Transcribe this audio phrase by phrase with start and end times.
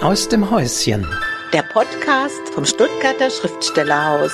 [0.00, 1.04] Aus dem Häuschen.
[1.52, 4.30] Der Podcast vom Stuttgarter Schriftstellerhaus.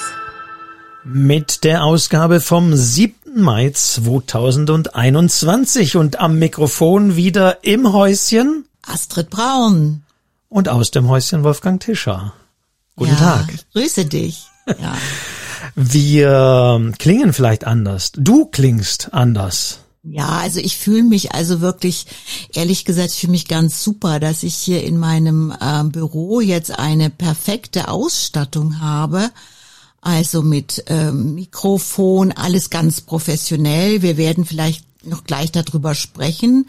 [1.05, 3.41] Mit der Ausgabe vom 7.
[3.41, 10.03] Mai 2021 und am Mikrofon wieder im Häuschen Astrid Braun.
[10.51, 12.35] Und aus dem Häuschen Wolfgang Tischer.
[12.95, 13.47] Guten ja, Tag.
[13.73, 14.45] Grüße dich.
[14.67, 14.99] Ja.
[15.75, 18.13] Wir klingen vielleicht anders.
[18.13, 19.79] Du klingst anders.
[20.07, 22.07] Ja, also ich fühle mich also wirklich,
[22.53, 26.79] ehrlich gesagt, ich fühle mich ganz super, dass ich hier in meinem äh, Büro jetzt
[26.79, 29.31] eine perfekte Ausstattung habe.
[30.03, 34.03] Also mit ähm, Mikrofon, alles ganz professionell.
[34.03, 36.69] Wir werden vielleicht noch gleich darüber sprechen.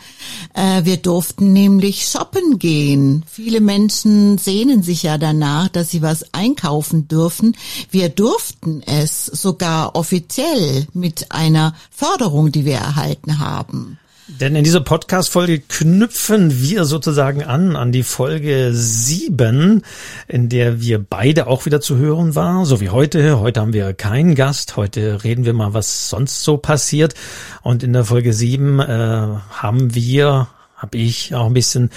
[0.53, 3.23] Äh, wir durften nämlich shoppen gehen.
[3.30, 7.55] Viele Menschen sehnen sich ja danach, dass sie was einkaufen dürfen.
[7.91, 13.99] Wir durften es sogar offiziell mit einer Förderung, die wir erhalten haben.
[14.28, 19.84] Denn in dieser Podcast-Folge knüpfen wir sozusagen an, an die Folge sieben,
[20.28, 23.40] in der wir beide auch wieder zu hören waren, so wie heute.
[23.40, 24.78] Heute haben wir keinen Gast.
[24.78, 27.14] Heute reden wir mal, was sonst so passiert.
[27.62, 31.92] Und in der Folge sieben äh, haben wir, habe ich auch ein bisschen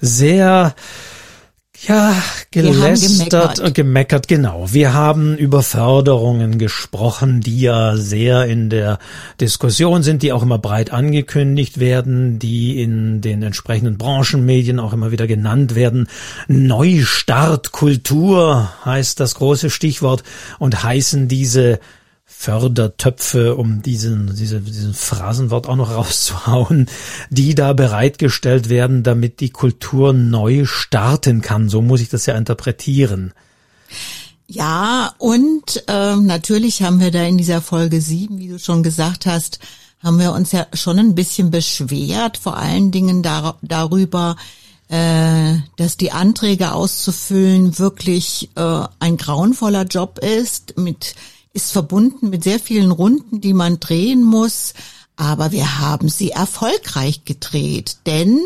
[0.00, 0.74] sehr
[1.86, 2.14] ja,
[2.50, 4.72] gelästert und gemeckert, genau.
[4.72, 8.98] Wir haben über Förderungen gesprochen, die ja sehr in der
[9.40, 15.10] Diskussion sind, die auch immer breit angekündigt werden, die in den entsprechenden Branchenmedien auch immer
[15.10, 16.08] wieder genannt werden.
[16.48, 20.22] Neustartkultur heißt das große Stichwort
[20.58, 21.80] und heißen diese
[22.36, 26.88] Fördertöpfe, um diesen, diese, diesen Phrasenwort auch noch rauszuhauen,
[27.30, 31.68] die da bereitgestellt werden, damit die Kultur neu starten kann.
[31.68, 33.32] So muss ich das ja interpretieren.
[34.46, 39.24] Ja, und äh, natürlich haben wir da in dieser Folge sieben, wie du schon gesagt
[39.24, 39.58] hast,
[40.02, 44.36] haben wir uns ja schon ein bisschen beschwert, vor allen Dingen dar darüber,
[44.88, 51.14] äh, dass die Anträge auszufüllen wirklich äh, ein grauenvoller Job ist mit
[51.54, 54.74] ist verbunden mit sehr vielen Runden, die man drehen muss.
[55.16, 58.40] Aber wir haben sie erfolgreich gedreht, denn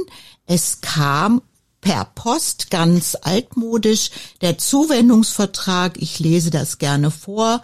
[0.46, 1.42] es kam
[1.80, 4.10] per Post ganz altmodisch
[4.42, 7.62] der Zuwendungsvertrag, ich lese das gerne vor,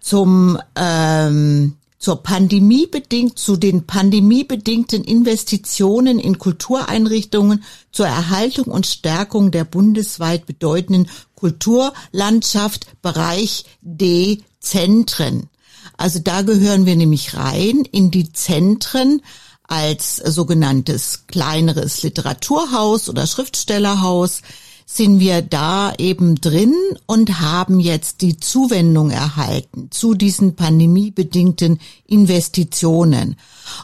[0.00, 9.52] zum ähm, zur Pandemie bedingt, zu den pandemiebedingten Investitionen in Kultureinrichtungen zur Erhaltung und Stärkung
[9.52, 15.48] der bundesweit bedeutenden Kulturlandschaft Bereich D Zentren.
[15.96, 19.20] Also da gehören wir nämlich rein in die Zentren
[19.64, 24.42] als sogenanntes kleineres Literaturhaus oder Schriftstellerhaus
[24.84, 26.74] sind wir da eben drin
[27.06, 33.36] und haben jetzt die Zuwendung erhalten zu diesen pandemiebedingten Investitionen.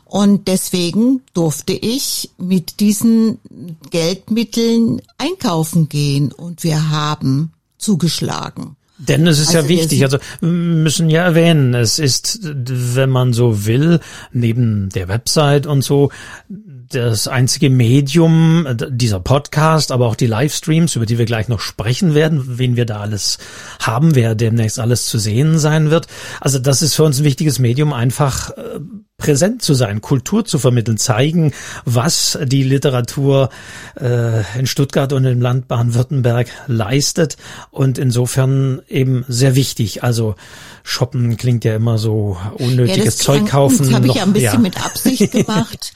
[0.04, 3.38] Und deswegen durfte ich mit diesen
[3.90, 8.76] Geldmitteln einkaufen gehen und wir haben zugeschlagen.
[8.98, 13.32] Denn es ist also ja wichtig, also wir müssen ja erwähnen, es ist, wenn man
[13.32, 14.00] so will,
[14.32, 16.10] neben der Website und so,
[16.48, 22.14] das einzige Medium, dieser Podcast, aber auch die Livestreams, über die wir gleich noch sprechen
[22.14, 23.38] werden, wen wir da alles
[23.78, 26.08] haben, wer demnächst alles zu sehen sein wird.
[26.40, 28.80] Also das ist für uns ein wichtiges Medium, einfach äh,
[29.18, 31.52] präsent zu sein, Kultur zu vermitteln, zeigen,
[31.84, 33.50] was die Literatur
[34.00, 37.36] äh, in Stuttgart und im Land Baden-Württemberg leistet
[37.72, 40.04] und insofern eben sehr wichtig.
[40.04, 40.36] Also
[40.84, 43.86] shoppen klingt ja immer so unnötiges ja, Zeug kaufen.
[43.86, 44.58] Das habe ich ja ein bisschen ja.
[44.60, 45.92] mit Absicht gemacht.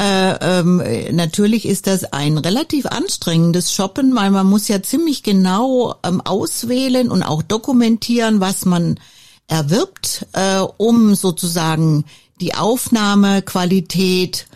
[0.00, 0.82] Äh, ähm,
[1.14, 7.10] natürlich ist das ein relativ anstrengendes Shoppen, weil man muss ja ziemlich genau ähm, auswählen
[7.10, 8.98] und auch dokumentieren, was man
[9.46, 12.04] erwirbt, äh, um sozusagen
[12.42, 14.46] die Aufnahmequalität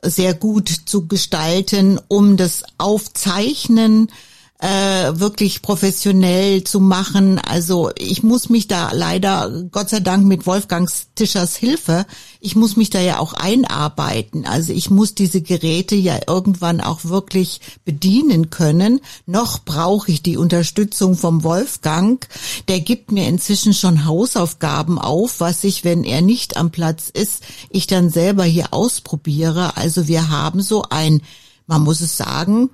[0.00, 4.12] sehr gut zu gestalten, um das Aufzeichnen
[4.62, 7.40] äh, wirklich professionell zu machen.
[7.40, 12.06] Also ich muss mich da leider, Gott sei Dank mit Wolfgangs Tischers Hilfe,
[12.38, 14.46] ich muss mich da ja auch einarbeiten.
[14.46, 19.00] Also ich muss diese Geräte ja irgendwann auch wirklich bedienen können.
[19.26, 22.24] Noch brauche ich die Unterstützung vom Wolfgang.
[22.68, 27.42] Der gibt mir inzwischen schon Hausaufgaben auf, was ich, wenn er nicht am Platz ist,
[27.70, 29.76] ich dann selber hier ausprobiere.
[29.76, 31.20] Also wir haben so ein,
[31.66, 32.70] man muss es sagen,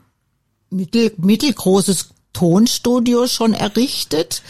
[0.70, 4.42] mittel, mittelgroßes Tonstudio schon errichtet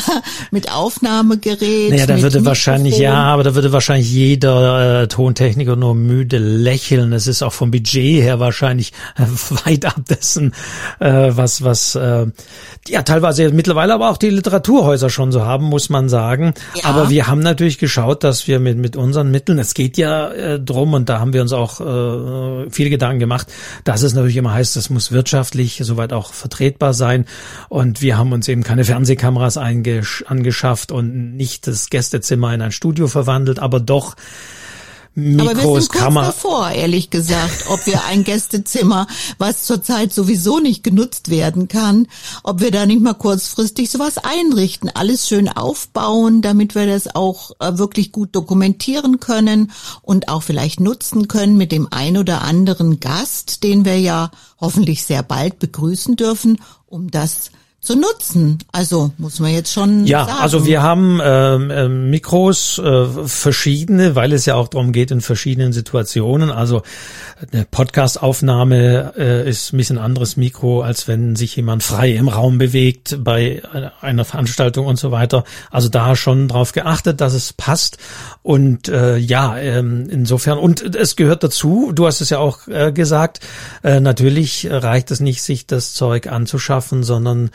[0.52, 1.90] mit Aufnahmegerät.
[1.90, 3.14] Naja, da würde wahrscheinlich, Mikrofon.
[3.14, 7.12] ja, aber da würde wahrscheinlich jeder äh, Tontechniker nur müde lächeln.
[7.12, 9.22] Es ist auch vom Budget her wahrscheinlich äh,
[9.66, 10.54] weit ab dessen,
[11.00, 12.26] äh, was, was, äh,
[12.88, 16.54] ja, teilweise mittlerweile aber auch die Literaturhäuser schon so haben, muss man sagen.
[16.76, 16.84] Ja.
[16.84, 20.60] Aber wir haben natürlich geschaut, dass wir mit, mit unseren Mitteln, es geht ja äh,
[20.60, 23.48] drum und da haben wir uns auch äh, viele Gedanken gemacht,
[23.84, 27.21] dass es natürlich immer heißt, das muss wirtschaftlich soweit auch vertretbar sein.
[27.68, 33.06] Und wir haben uns eben keine Fernsehkameras angeschafft und nicht das Gästezimmer in ein Studio
[33.06, 34.16] verwandelt, aber doch
[35.14, 39.06] Aber wir Mikros, sind kurz davor, ehrlich gesagt, ob wir ein Gästezimmer,
[39.36, 42.08] was zurzeit sowieso nicht genutzt werden kann,
[42.42, 47.52] ob wir da nicht mal kurzfristig sowas einrichten, alles schön aufbauen, damit wir das auch
[47.60, 52.98] äh, wirklich gut dokumentieren können und auch vielleicht nutzen können mit dem ein oder anderen
[52.98, 57.50] Gast, den wir ja hoffentlich sehr bald begrüßen dürfen, um das
[57.82, 58.58] zu nutzen.
[58.70, 60.38] Also muss man jetzt schon Ja, sagen.
[60.40, 65.72] also wir haben ähm, Mikros äh, verschiedene, weil es ja auch darum geht in verschiedenen
[65.72, 66.52] Situationen.
[66.52, 66.82] Also
[67.52, 72.58] eine Podcast-Aufnahme äh, ist ein bisschen anderes Mikro, als wenn sich jemand frei im Raum
[72.58, 73.60] bewegt bei
[74.00, 75.42] einer- Veranstaltung und so weiter.
[75.72, 77.98] Also da schon drauf geachtet, dass es passt.
[78.42, 82.92] Und äh, ja, ähm, insofern, und es gehört dazu, du hast es ja auch äh,
[82.92, 83.40] gesagt,
[83.82, 87.50] äh, natürlich reicht es nicht, sich das Zeug anzuschaffen, sondern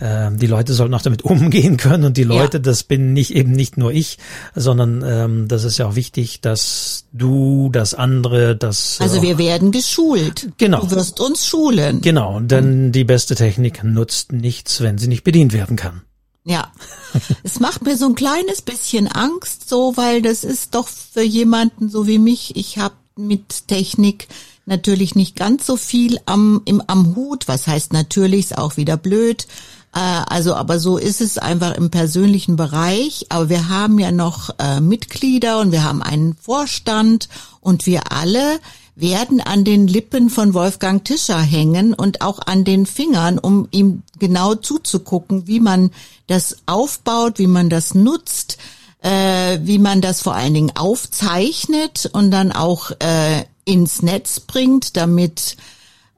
[0.00, 2.62] ähm, die Leute sollten auch damit umgehen können und die Leute, Ja.
[2.62, 4.18] das bin nicht eben nicht nur ich,
[4.54, 9.38] sondern ähm, das ist ja auch wichtig, dass du, das andere, das Also äh, wir
[9.38, 10.48] werden geschult.
[10.58, 10.80] Genau.
[10.80, 12.00] Du wirst uns schulen.
[12.00, 16.02] genau, denn die beste Technik nutzt nichts, wenn sie nicht bedient werden kann.
[16.44, 16.72] Ja,
[17.42, 21.90] es macht mir so ein kleines bisschen Angst, so, weil das ist doch für jemanden
[21.90, 22.56] so wie mich.
[22.56, 24.28] Ich habe mit Technik
[24.64, 27.46] natürlich nicht ganz so viel am im am Hut.
[27.48, 29.46] Was heißt natürlich, ist auch wieder blöd.
[29.94, 33.26] Äh, also, aber so ist es einfach im persönlichen Bereich.
[33.28, 37.28] Aber wir haben ja noch äh, Mitglieder und wir haben einen Vorstand
[37.60, 38.60] und wir alle
[38.94, 44.02] werden an den Lippen von Wolfgang Tischer hängen und auch an den Fingern, um ihm
[44.18, 45.90] genau zuzugucken, wie man
[46.26, 48.58] das aufbaut, wie man das nutzt,
[49.02, 54.96] äh, wie man das vor allen Dingen aufzeichnet und dann auch äh, ins Netz bringt,
[54.96, 55.56] damit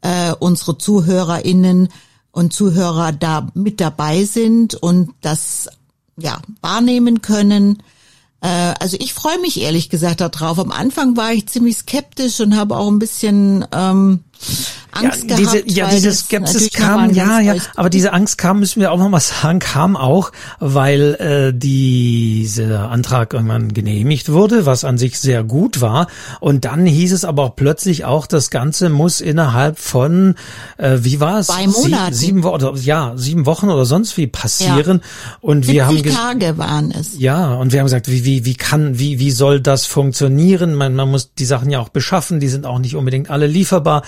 [0.00, 1.88] äh, unsere ZuhörerInnen
[2.32, 5.68] und Zuhörer da mit dabei sind und das
[6.16, 7.82] ja wahrnehmen können.
[8.40, 10.58] Äh, also ich freue mich ehrlich gesagt darauf.
[10.58, 14.24] Am Anfang war ich ziemlich skeptisch und habe auch ein bisschen ähm,
[14.94, 15.70] Angst ja, diese, gehabt.
[15.70, 19.58] ja, diese Skepsis kam, ja, ja, aber diese Angst kam, müssen wir auch nochmal sagen,
[19.58, 26.08] kam auch, weil äh, dieser Antrag irgendwann genehmigt wurde, was an sich sehr gut war.
[26.40, 30.34] Und dann hieß es aber auch plötzlich auch, das Ganze muss innerhalb von,
[30.76, 31.46] äh, wie war es?
[31.46, 32.12] Zwei Monaten.
[32.14, 35.00] Sie, sieben Wochen, oder, ja, sieben Wochen oder sonst wie passieren.
[35.40, 37.18] Und wir haben 70 ges- Tage waren es.
[37.18, 40.74] ja, und wir haben gesagt, wie, wie, wie kann, wie, wie soll das funktionieren?
[40.74, 44.02] Man, man muss die Sachen ja auch beschaffen, die sind auch nicht unbedingt alle lieferbar.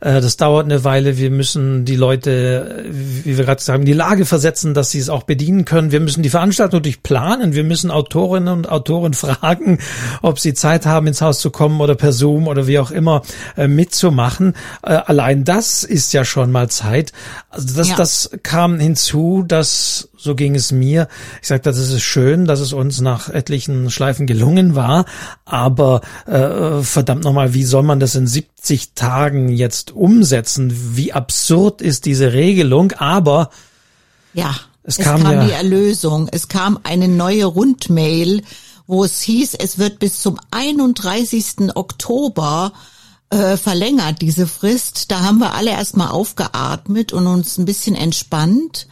[0.00, 1.18] Äh, das dauert eine Weile.
[1.18, 5.08] Wir müssen die Leute, wie wir gerade sagen, in die Lage versetzen, dass sie es
[5.08, 5.92] auch bedienen können.
[5.92, 7.54] Wir müssen die Veranstaltung natürlich planen.
[7.54, 9.78] Wir müssen Autorinnen und Autoren fragen,
[10.22, 13.22] ob sie Zeit haben, ins Haus zu kommen oder per Zoom oder wie auch immer
[13.56, 14.54] äh, mitzumachen.
[14.82, 17.12] Äh, allein das ist ja schon mal Zeit.
[17.50, 17.96] Also das, Ja.
[17.96, 21.06] das kam hinzu, dass so ging es mir.
[21.42, 25.04] Ich sagte, das ist schön, dass es uns nach etlichen Schleifen gelungen war,
[25.44, 30.72] aber äh, verdammt nochmal, wie soll man das in 70 Tagen jetzt umsetzen?
[30.96, 32.92] Wie absurd ist diese Regelung?
[32.92, 33.50] Aber
[34.32, 36.28] Ja, Es es, kam kam, ja- die Erlösung.
[36.32, 38.42] Es kam eine neue Rundmail,
[38.86, 41.74] wo es hieß, es wird bis zum 31.
[41.74, 42.72] Oktober
[43.30, 45.10] äh, verlängert, diese Frist.
[45.10, 48.86] Da haben wir alle erstmal aufgeatmet und uns ein bisschen entspannt,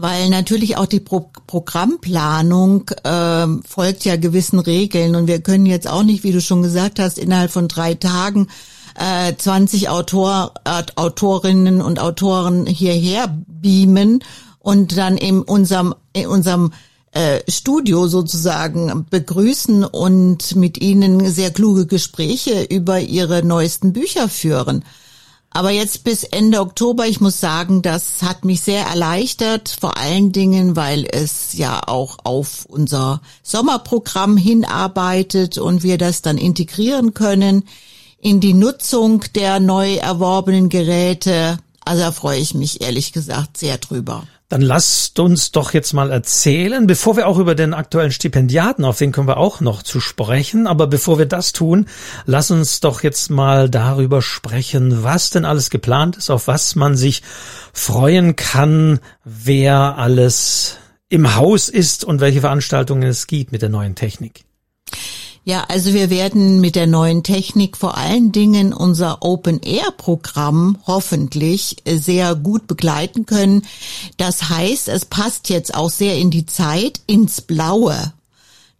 [0.00, 5.88] weil natürlich auch die Pro Programmplanung ähm, folgt ja gewissen Regeln und wir können jetzt
[5.88, 8.48] auch nicht, wie du schon gesagt hast, innerhalb von drei Tagen
[8.94, 14.22] äh, 20 Autor, äh, Autorinnen und Autoren hierher beamen
[14.58, 16.72] und dann in unserem, in unserem
[17.12, 24.84] äh, Studio sozusagen begrüßen und mit ihnen sehr kluge Gespräche über ihre neuesten Bücher führen.
[25.52, 30.30] Aber jetzt bis Ende Oktober, ich muss sagen, das hat mich sehr erleichtert, vor allen
[30.30, 37.64] Dingen, weil es ja auch auf unser Sommerprogramm hinarbeitet und wir das dann integrieren können
[38.20, 41.58] in die Nutzung der neu erworbenen Geräte.
[41.84, 44.24] Also da freue ich mich ehrlich gesagt sehr drüber.
[44.50, 48.98] Dann lasst uns doch jetzt mal erzählen, bevor wir auch über den aktuellen Stipendiaten, auf
[48.98, 51.86] den kommen wir auch noch zu sprechen, aber bevor wir das tun,
[52.26, 56.96] lass uns doch jetzt mal darüber sprechen, was denn alles geplant ist, auf was man
[56.96, 57.22] sich
[57.72, 60.78] freuen kann, wer alles
[61.08, 64.44] im Haus ist und welche Veranstaltungen es gibt mit der neuen Technik.
[65.44, 72.34] Ja, also wir werden mit der neuen Technik vor allen Dingen unser Open-Air-Programm hoffentlich sehr
[72.34, 73.62] gut begleiten können.
[74.18, 78.12] Das heißt, es passt jetzt auch sehr in die Zeit, ins Blaue.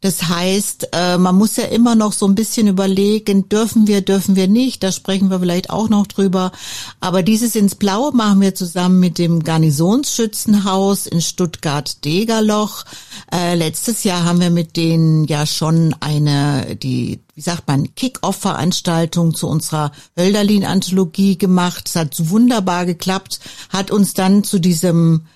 [0.00, 4.34] Das heißt, äh, man muss ja immer noch so ein bisschen überlegen, dürfen wir, dürfen
[4.34, 6.52] wir nicht, da sprechen wir vielleicht auch noch drüber.
[7.00, 12.86] Aber dieses ins Blaue machen wir zusammen mit dem Garnisonsschützenhaus in Stuttgart-Degerloch.
[13.30, 19.34] Äh, letztes Jahr haben wir mit denen ja schon eine, die, wie sagt man, Kick-Off-Veranstaltung
[19.34, 21.88] zu unserer Hölderlin-Anthologie gemacht.
[21.88, 25.26] Es hat wunderbar geklappt, hat uns dann zu diesem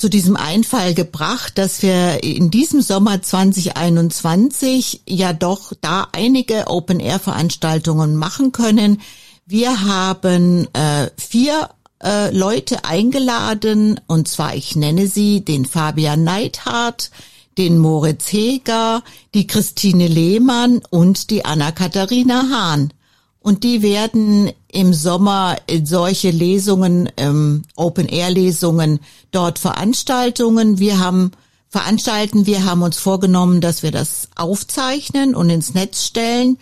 [0.00, 8.16] zu diesem Einfall gebracht, dass wir in diesem Sommer 2021 ja doch da einige Open-Air-Veranstaltungen
[8.16, 9.02] machen können.
[9.44, 11.68] Wir haben äh, vier
[12.02, 17.10] äh, Leute eingeladen, und zwar, ich nenne sie, den Fabian Neidhardt,
[17.58, 19.02] den Moritz Heger,
[19.34, 22.94] die Christine Lehmann und die Anna-Katharina Hahn.
[23.40, 30.78] Und die werden im Sommer solche Lesungen, ähm, Open-Air-Lesungen dort Veranstaltungen.
[30.78, 31.32] Wir haben
[31.70, 32.46] veranstalten.
[32.46, 36.58] Wir haben uns vorgenommen, dass wir das aufzeichnen und ins Netz stellen.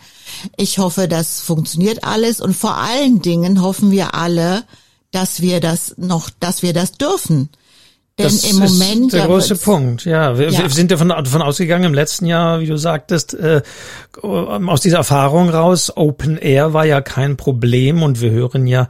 [0.55, 4.63] Ich hoffe, das funktioniert alles und vor allen Dingen hoffen wir alle,
[5.11, 7.49] dass wir das noch, dass wir das dürfen.
[8.19, 10.05] Denn das im Moment ist der große Punkt.
[10.05, 10.59] Ja, wir, ja.
[10.59, 13.61] wir sind davon, davon ausgegangen im letzten Jahr, wie du sagtest, äh,
[14.21, 15.91] aus dieser Erfahrung raus.
[15.95, 18.87] Open Air war ja kein Problem und wir hören ja äh,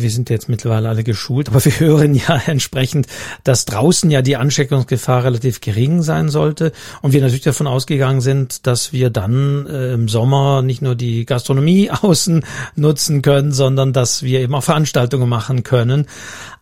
[0.00, 3.06] wir sind jetzt mittlerweile alle geschult, aber wir hören ja entsprechend,
[3.44, 8.66] dass draußen ja die Ansteckungsgefahr relativ gering sein sollte und wir natürlich davon ausgegangen sind,
[8.66, 12.44] dass wir dann äh, im Sommer nicht nur die Gastronomie außen
[12.76, 16.06] nutzen können, sondern dass wir eben auch Veranstaltungen machen können.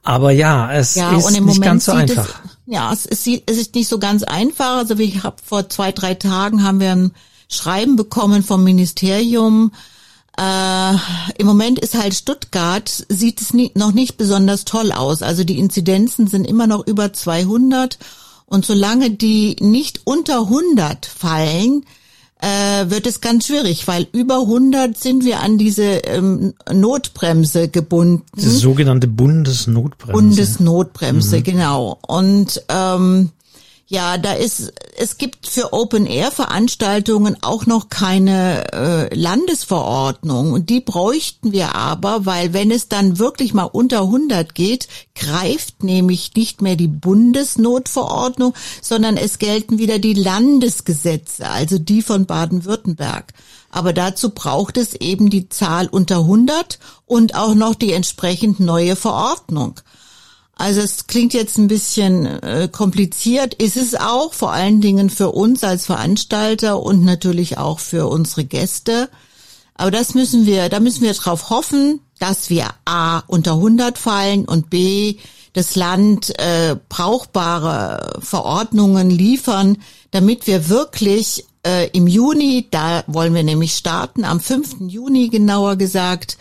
[0.03, 2.29] Aber ja, es ja, ist nicht Moment ganz so einfach.
[2.45, 4.79] Es, ja, es ist, es ist nicht so ganz einfach.
[4.79, 7.13] Also ich habe vor zwei, drei Tagen haben wir ein
[7.49, 9.73] Schreiben bekommen vom Ministerium,
[10.39, 10.95] äh,
[11.39, 15.23] Im Moment ist halt Stuttgart, sieht es nie, noch nicht besonders toll aus.
[15.23, 17.99] Also die Inzidenzen sind immer noch über 200
[18.45, 21.85] und solange die nicht unter 100 fallen,
[22.41, 28.23] äh, wird es ganz schwierig, weil über 100 sind wir an diese ähm, Notbremse gebunden.
[28.37, 30.13] Die sogenannte Bundesnotbremse.
[30.13, 31.43] Bundesnotbremse, mhm.
[31.45, 31.99] genau.
[32.07, 33.31] Und ähm,
[33.89, 41.53] ja, da ist, es gibt für Open-Air-Veranstaltungen auch noch keine äh, Landesverordnung und die bräuchten
[41.53, 46.75] wir aber, weil wenn es dann wirklich mal unter 100 geht, greift nämlich nicht mehr
[46.75, 53.35] die Bundesnotverordnung, sondern es gelten wieder die Landesgesetze, also die von Baden-Württemberg.
[53.71, 58.97] Aber dazu braucht es eben die Zahl unter 100 und auch noch die entsprechend neue
[58.97, 59.81] Verordnung.
[60.59, 65.33] Also es klingt jetzt ein bisschen äh, kompliziert, ist es auch, vor allen Dingen für
[65.33, 69.11] uns als Veranstalter und natürlich auch für unsere Gäste.
[69.75, 74.47] Aber das müssen wir, da müssen wir drauf hoffen, dass wir A unter 100 fallen
[74.47, 75.17] und B
[75.53, 79.77] das Land äh, brauchbare Verordnungen liefern,
[80.11, 84.77] damit wir wirklich äh, im Juni, da wollen wir nämlich starten, am 5.
[84.89, 86.39] Juni genauer gesagt,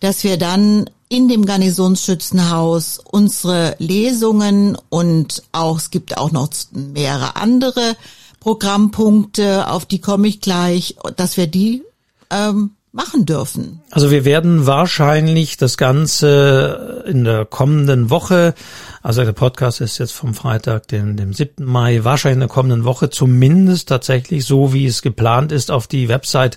[0.00, 7.34] dass wir dann in dem Garnisonsschützenhaus unsere Lesungen und auch, es gibt auch noch mehrere
[7.36, 7.96] andere
[8.38, 11.82] Programmpunkte, auf die komme ich gleich, dass wir die
[12.30, 13.80] ähm, machen dürfen.
[13.90, 18.54] Also wir werden wahrscheinlich das Ganze in der kommenden Woche,
[19.02, 21.64] also der Podcast ist jetzt vom Freitag, dem, dem 7.
[21.64, 26.08] Mai, wahrscheinlich in der kommenden Woche zumindest tatsächlich so, wie es geplant ist, auf die
[26.08, 26.56] Website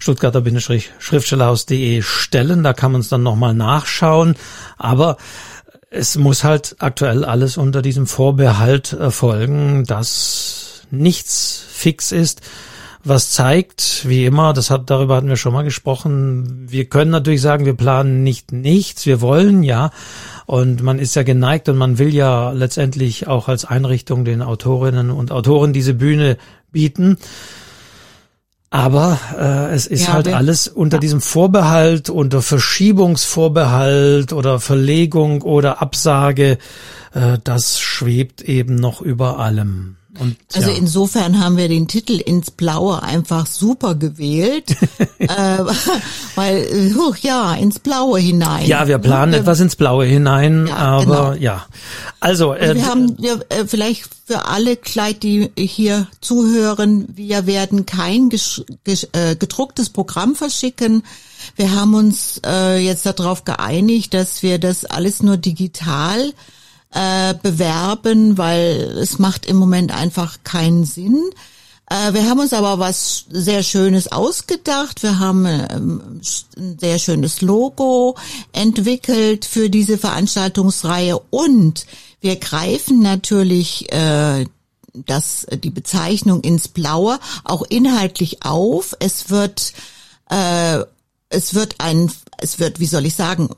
[0.00, 2.62] stuttgarter-schriftstellerhaus.de stellen.
[2.62, 4.36] Da kann man es dann nochmal nachschauen.
[4.76, 5.16] Aber
[5.90, 12.42] es muss halt aktuell alles unter diesem Vorbehalt erfolgen, dass nichts fix ist.
[13.02, 16.66] Was zeigt, wie immer, das hat, darüber hatten wir schon mal gesprochen.
[16.68, 19.06] Wir können natürlich sagen, wir planen nicht nichts.
[19.06, 19.90] Wir wollen ja.
[20.44, 25.10] Und man ist ja geneigt und man will ja letztendlich auch als Einrichtung den Autorinnen
[25.10, 26.36] und Autoren diese Bühne
[26.72, 27.16] bieten.
[28.70, 31.00] Aber äh, es ist ja, halt alles unter ja.
[31.00, 36.58] diesem Vorbehalt, unter Verschiebungsvorbehalt oder Verlegung oder Absage,
[37.12, 39.96] äh, das schwebt eben noch über allem.
[40.20, 40.76] Und, also ja.
[40.76, 44.76] insofern haben wir den Titel ins Blaue einfach super gewählt,
[45.18, 45.28] äh,
[46.34, 48.66] weil uh, ja ins Blaue hinein.
[48.66, 51.32] Ja, wir planen ja, etwas ins Blaue hinein, Ja, aber genau.
[51.32, 51.66] ja.
[52.20, 57.86] Also äh, wir haben wir, äh, vielleicht für alle Kleid, die hier zuhören, wir werden
[57.86, 61.02] kein äh, gedrucktes Programm verschicken.
[61.56, 66.34] Wir haben uns äh, jetzt darauf geeinigt, dass wir das alles nur digital
[66.92, 71.30] äh, bewerben, weil es macht im Moment einfach keinen Sinn.
[71.90, 75.02] Äh, wir haben uns aber was sehr Schönes ausgedacht.
[75.02, 76.20] Wir haben ähm,
[76.56, 78.16] ein sehr schönes Logo
[78.52, 81.86] entwickelt für diese Veranstaltungsreihe und
[82.20, 84.46] wir greifen natürlich äh,
[84.94, 88.96] das, die Bezeichnung ins Blaue auch inhaltlich auf.
[88.98, 89.72] Es wird,
[90.28, 90.80] äh,
[91.28, 93.50] es wird ein, es wird, wie soll ich sagen,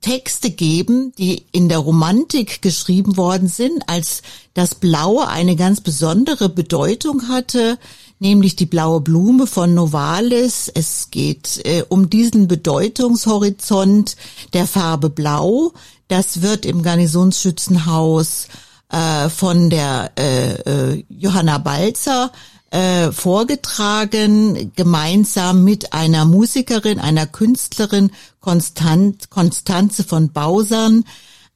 [0.00, 4.22] Texte geben, die in der Romantik geschrieben worden sind, als
[4.54, 7.78] das Blaue eine ganz besondere Bedeutung hatte,
[8.18, 10.70] nämlich die blaue Blume von Novalis.
[10.72, 14.16] Es geht äh, um diesen Bedeutungshorizont
[14.52, 15.72] der Farbe Blau.
[16.08, 18.48] Das wird im Garnisonsschützenhaus
[18.90, 20.54] äh, von der äh,
[20.92, 22.30] äh, Johanna Balzer
[22.74, 28.10] äh, vorgetragen, gemeinsam mit einer Musikerin, einer Künstlerin,
[28.44, 31.04] Konstant, Konstanze von Bausern,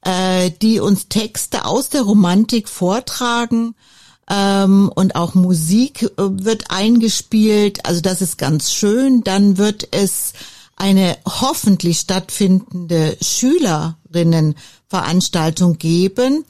[0.01, 3.75] äh, die uns Texte aus der Romantik vortragen
[4.27, 7.85] ähm, und auch Musik äh, wird eingespielt.
[7.85, 9.23] Also das ist ganz schön.
[9.23, 10.33] Dann wird es
[10.77, 16.43] eine hoffentlich stattfindende Schülerinnenveranstaltung geben.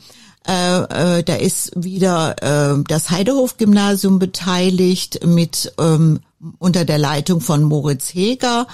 [0.48, 6.22] Äh, äh, da ist wieder äh, das Heidehof-Gymnasium beteiligt mit ähm,
[6.58, 8.68] unter der Leitung von Moritz Heger.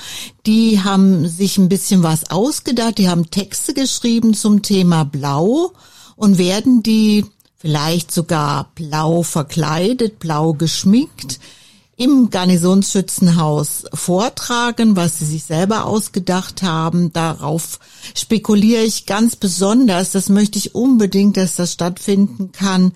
[0.46, 2.98] Die haben sich ein bisschen was ausgedacht.
[2.98, 5.74] Die haben Texte geschrieben zum Thema Blau
[6.16, 7.26] und werden die
[7.58, 11.40] vielleicht sogar blau verkleidet, blau geschminkt
[11.98, 17.14] im Garnisonsschützenhaus vortragen, was sie sich selber ausgedacht haben.
[17.14, 17.80] Darauf
[18.14, 20.12] spekuliere ich ganz besonders.
[20.12, 22.92] Das möchte ich unbedingt, dass das stattfinden kann.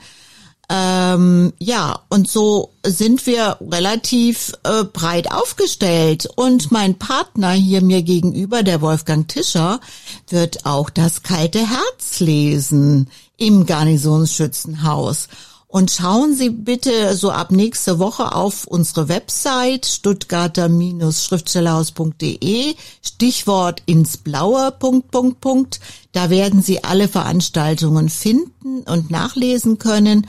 [0.71, 6.29] Ähm, ja, und so sind wir relativ äh, breit aufgestellt.
[6.35, 9.79] Und mein Partner hier mir gegenüber, der Wolfgang Tischer,
[10.27, 15.27] wird auch das kalte Herz lesen im Garnisonsschützenhaus.
[15.71, 22.73] Und schauen Sie bitte so ab nächste Woche auf unsere Website stuttgarter-schriftstellerhaus.de,
[23.03, 25.79] Stichwort ins Blaue, Punkt, Punkt, Punkt.
[26.11, 30.25] Da werden Sie alle Veranstaltungen finden und nachlesen können.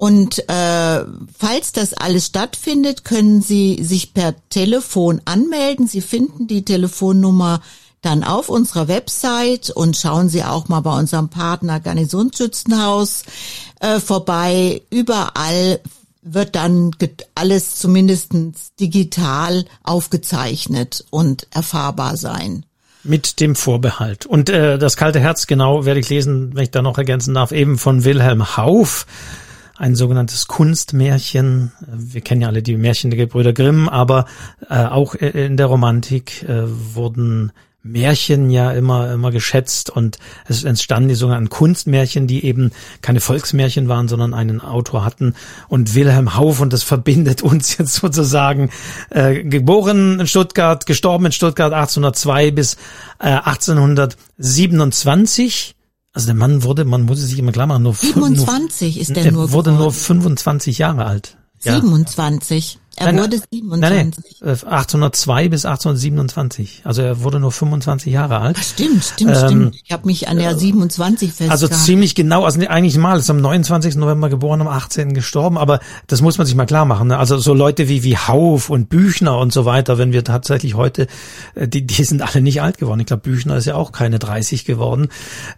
[0.00, 1.04] Und äh,
[1.38, 5.86] falls das alles stattfindet, können Sie sich per Telefon anmelden.
[5.86, 7.60] Sie finden die Telefonnummer
[8.00, 13.24] dann auf unserer Website und schauen Sie auch mal bei unserem Partner Garnisonsschützenhaus
[13.80, 14.80] äh, vorbei.
[14.88, 15.80] Überall
[16.22, 16.92] wird dann
[17.34, 18.32] alles zumindest
[18.80, 22.64] digital aufgezeichnet und erfahrbar sein.
[23.04, 24.24] Mit dem Vorbehalt.
[24.24, 27.52] Und äh, das kalte Herz, genau, werde ich lesen, wenn ich da noch ergänzen darf,
[27.52, 29.06] eben von Wilhelm Hauff
[29.80, 31.72] ein sogenanntes Kunstmärchen.
[31.90, 34.26] Wir kennen ja alle die Märchen der Gebrüder Grimm, aber
[34.68, 37.50] äh, auch in der Romantik äh, wurden
[37.82, 43.88] Märchen ja immer, immer geschätzt und es entstanden die sogenannten Kunstmärchen, die eben keine Volksmärchen
[43.88, 45.34] waren, sondern einen Autor hatten
[45.68, 48.68] und Wilhelm Hauff und das verbindet uns jetzt sozusagen
[49.08, 52.76] äh, geboren in Stuttgart, gestorben in Stuttgart 1802 bis
[53.18, 55.74] äh, 1827.
[56.12, 59.26] Also der Mann wurde, man muss sich immer klar machen, nur 27 nur, ist der
[59.26, 59.84] er nur wurde geworden.
[59.84, 61.36] nur 25 Jahre alt.
[61.62, 61.74] Ja.
[61.76, 62.79] 27.
[63.00, 63.40] Er Nein, wurde
[63.80, 64.40] Nein, 27.
[64.42, 66.82] nein, äh, 1802 bis 1827.
[66.84, 68.58] Also er wurde nur 25 Jahre alt.
[68.58, 69.76] Stimmt, stimmt, Ähm, stimmt.
[69.86, 71.74] Ich habe mich an der 27 Also festgehalten.
[71.86, 73.96] ziemlich genau, also eigentlich mal, ist am 29.
[73.96, 75.14] November geboren, am 18.
[75.14, 77.08] gestorben, aber das muss man sich mal klar machen.
[77.08, 77.16] Ne?
[77.16, 81.06] Also so Leute wie, wie Hauf und Büchner und so weiter, wenn wir tatsächlich heute,
[81.54, 83.00] äh, die, die sind alle nicht alt geworden.
[83.00, 85.08] Ich glaube, Büchner ist ja auch keine 30 geworden.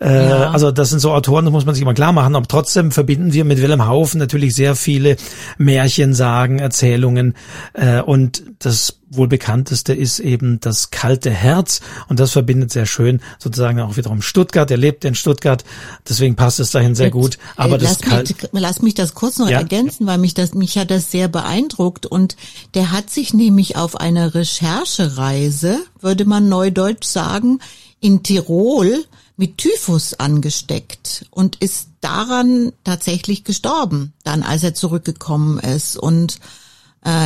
[0.01, 0.51] Äh, Ja.
[0.53, 2.37] Also das sind so Autoren, das muss man sich mal klar machen.
[2.37, 5.17] Aber trotzdem verbinden wir mit Wilhelm Haufen natürlich sehr viele
[5.59, 7.32] Märchen, Sagen, Erzählungen.
[7.75, 13.21] Äh, und das wohl bekannteste ist eben das kalte Herz und das verbindet sehr schön
[13.39, 14.71] sozusagen auch wiederum Stuttgart.
[14.71, 15.65] Er lebt in Stuttgart,
[16.09, 17.39] deswegen passt es dahin sehr gut.
[17.57, 19.59] Aber Äh, das lass, kalt, mich, lass mich das kurz noch Ja.
[19.59, 22.37] ergänzen, weil mich das mich hat das sehr beeindruckt und
[22.75, 27.59] der hat sich nämlich auf einer Recherchereise, würde man neudeutsch sagen,
[28.01, 29.05] in Tirol
[29.37, 36.39] mit Typhus angesteckt und ist daran tatsächlich gestorben, dann als er zurückgekommen ist und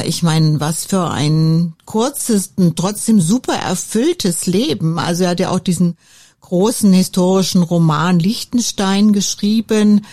[0.07, 4.99] ich meine, was für ein kurzes, und trotzdem super erfülltes Leben.
[4.99, 5.97] Also er hat ja auch diesen
[6.41, 10.07] großen historischen Roman Liechtenstein geschrieben.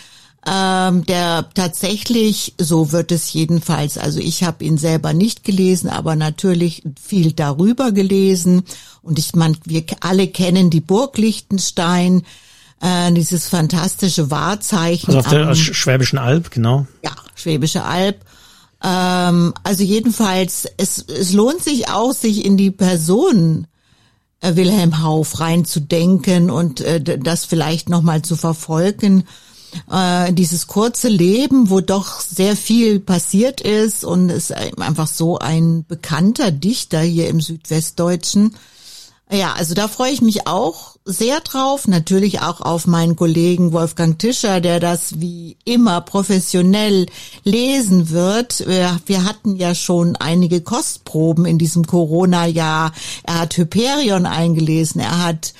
[0.46, 6.16] ähm, der tatsächlich, so wird es jedenfalls, also ich habe ihn selber nicht gelesen, aber
[6.16, 8.64] natürlich viel darüber gelesen.
[9.02, 12.24] Und ich meine, wir alle kennen die Burg Liechtenstein,
[12.82, 15.06] äh, dieses fantastische Wahrzeichen.
[15.14, 16.86] Also auf der am, Schwäbischen Alb, genau.
[17.02, 18.20] Ja, Schwäbische Alb.
[18.82, 23.66] Ähm, also jedenfalls, es, es lohnt sich auch, sich in die Person
[24.40, 29.24] äh, Wilhelm Hauf reinzudenken und äh, das vielleicht nochmal zu verfolgen
[29.90, 35.84] äh, dieses kurze Leben, wo doch sehr viel passiert ist und ist einfach so ein
[35.86, 38.54] bekannter Dichter hier im Südwestdeutschen.
[39.30, 41.88] Ja, also da freue ich mich auch sehr drauf.
[41.88, 47.06] Natürlich auch auf meinen Kollegen Wolfgang Tischer, der das wie immer professionell
[47.42, 48.66] lesen wird.
[48.66, 52.92] Wir, hatten ja schon einige Kostproben in diesem Corona-Jahr.
[53.22, 55.54] Er hat Hyperion eingelesen, er hat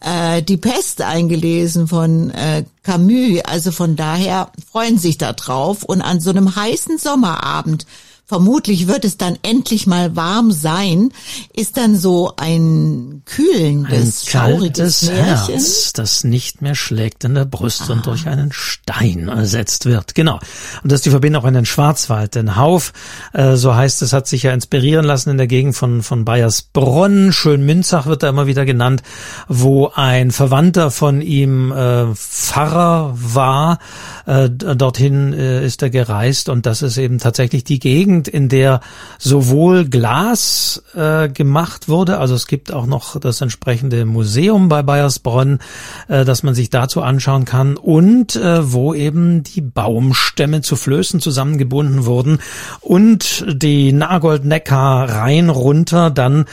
[0.00, 3.40] äh, Die Pest eingelesen von äh, Camus.
[3.44, 5.84] Also von daher freuen sich da drauf.
[5.84, 7.86] Und an so einem heißen Sommerabend
[8.26, 11.12] vermutlich wird es dann endlich mal warm sein,
[11.54, 17.84] ist dann so ein kühlendes, ein kaltes Herz, das nicht mehr schlägt in der Brust
[17.88, 17.92] ah.
[17.92, 20.16] und durch einen Stein ersetzt wird.
[20.16, 20.40] Genau.
[20.82, 22.34] Und das ist die Verbindung auch in den Schwarzwald.
[22.34, 22.92] Denn Hauf,
[23.32, 27.32] äh, so heißt es, hat sich ja inspirieren lassen in der Gegend von, von Bayersbronn.
[27.32, 29.02] Schönmünzach wird da immer wieder genannt,
[29.46, 33.78] wo ein Verwandter von ihm äh, Pfarrer war.
[34.26, 36.48] Äh, dorthin äh, ist er gereist.
[36.48, 38.80] Und das ist eben tatsächlich die Gegend, in der
[39.18, 45.60] sowohl Glas äh, gemacht wurde, also es gibt auch noch das entsprechende Museum bei Bayersbronn,
[46.08, 51.20] äh, dass man sich dazu anschauen kann und äh, wo eben die Baumstämme zu Flößen
[51.20, 52.40] zusammengebunden wurden
[52.80, 56.46] und die Nagold-Neckar rein runter dann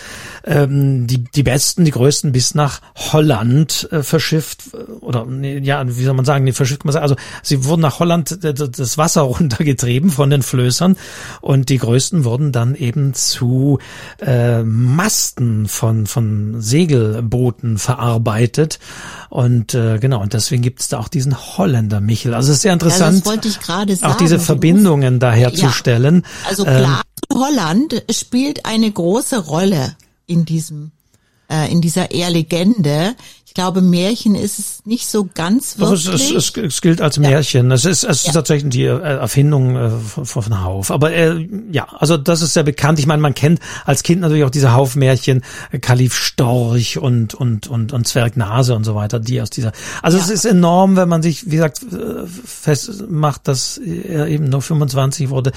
[0.46, 4.70] ähm, die, die besten, die größten bis nach Holland äh, verschifft
[5.02, 8.40] oder ja, wie soll man sagen, nee, verschifft man sagen, also sie wurden nach Holland
[8.42, 10.98] das Wasser runtergetrieben von den Flößern
[11.42, 13.80] und die größten wurden dann eben zu
[14.20, 18.80] äh, Masten von, von Segelbooten verarbeitet.
[19.30, 22.34] Und äh, genau, und deswegen gibt es da auch diesen Holländer Michel.
[22.34, 26.24] Also es ist sehr interessant, ja, auch diese Verbindungen daherzustellen.
[26.44, 29.96] Ja, also klar, ähm, Holland spielt eine große Rolle
[30.26, 30.92] in diesem
[31.50, 33.16] äh, in dieser Ehrlegende.
[33.54, 36.08] Ich glaube, Märchen ist es nicht so ganz wirklich.
[36.08, 37.70] Es, es, es, es gilt als Märchen.
[37.70, 37.76] Ja.
[37.76, 38.32] Es ist, es ist ja.
[38.32, 40.90] tatsächlich die äh, Erfindung äh, von, von Hauf.
[40.90, 42.98] Aber äh, ja, also das ist sehr bekannt.
[42.98, 47.68] Ich meine, man kennt als Kind natürlich auch diese Haufmärchen, äh, Kalif Storch und und
[47.68, 49.72] und und Zwergnase und so weiter, die aus dieser.
[50.02, 50.24] Also ja.
[50.24, 51.82] es ist enorm, wenn man sich, wie gesagt,
[52.44, 55.52] festmacht, dass er eben nur 25 wurde.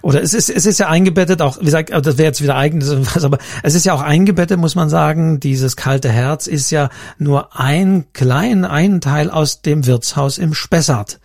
[0.00, 3.14] Oder es ist es ist ja eingebettet auch, wie gesagt, das wäre jetzt wieder eigenes,
[3.22, 5.38] aber es ist ja auch eingebettet, muss man sagen.
[5.38, 6.88] Dieses kalte Herz ist ja
[7.18, 11.18] nur ein klein, einen Teil aus dem Wirtshaus im Spessart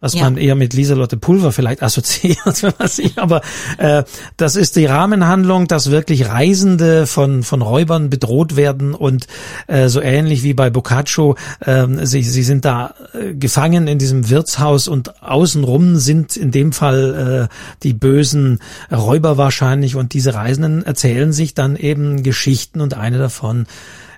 [0.00, 0.24] was ja.
[0.24, 3.18] man eher mit Lieselotte Pulver vielleicht assoziiert, wenn man sieht.
[3.18, 3.42] Aber
[3.78, 4.04] äh,
[4.36, 9.26] das ist die Rahmenhandlung, dass wirklich Reisende von von Räubern bedroht werden und
[9.66, 14.30] äh, so ähnlich wie bei Boccaccio, äh, sie sie sind da äh, gefangen in diesem
[14.30, 20.84] Wirtshaus und außenrum sind in dem Fall äh, die bösen Räuber wahrscheinlich und diese Reisenden
[20.84, 23.66] erzählen sich dann eben Geschichten und eine davon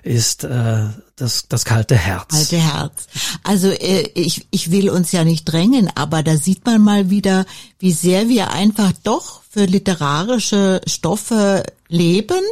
[0.03, 0.85] ist äh,
[1.15, 2.29] das, das kalte Herz.
[2.29, 3.07] Kalte Herz.
[3.43, 7.45] Also äh, ich, ich will uns ja nicht drängen, aber da sieht man mal wieder,
[7.79, 12.43] wie sehr wir einfach doch für literarische Stoffe leben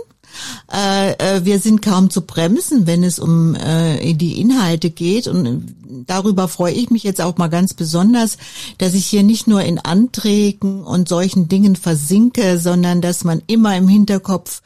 [0.72, 5.28] äh, äh, wir sind kaum zu bremsen, wenn es um äh, die Inhalte geht.
[5.28, 5.76] Und
[6.08, 8.38] darüber freue ich mich jetzt auch mal ganz besonders,
[8.78, 13.76] dass ich hier nicht nur in Anträgen und solchen Dingen versinke, sondern dass man immer
[13.76, 14.62] im Hinterkopf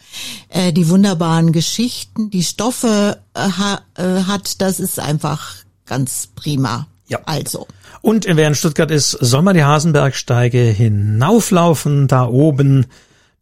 [0.49, 4.61] äh, die wunderbaren Geschichten, die Stoffe ha, hat.
[4.61, 6.87] Das ist einfach ganz prima.
[7.07, 7.19] Ja.
[7.25, 7.67] Also.
[8.01, 12.85] Und wer in Stuttgart ist, soll man die Hasenbergsteige hinauflaufen, da oben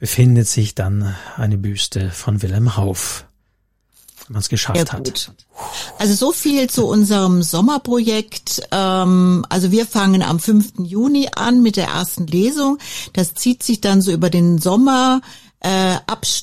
[0.03, 3.23] befindet sich dann eine Büste von Wilhelm Hauff,
[4.27, 5.31] wenn man es geschafft ja, hat.
[5.97, 8.63] Also so viel zu unserem Sommerprojekt.
[8.71, 10.73] Ähm, also wir fangen am 5.
[10.79, 12.79] Juni an mit der ersten Lesung.
[13.13, 15.21] Das zieht sich dann so über den Sommer
[15.61, 15.95] äh,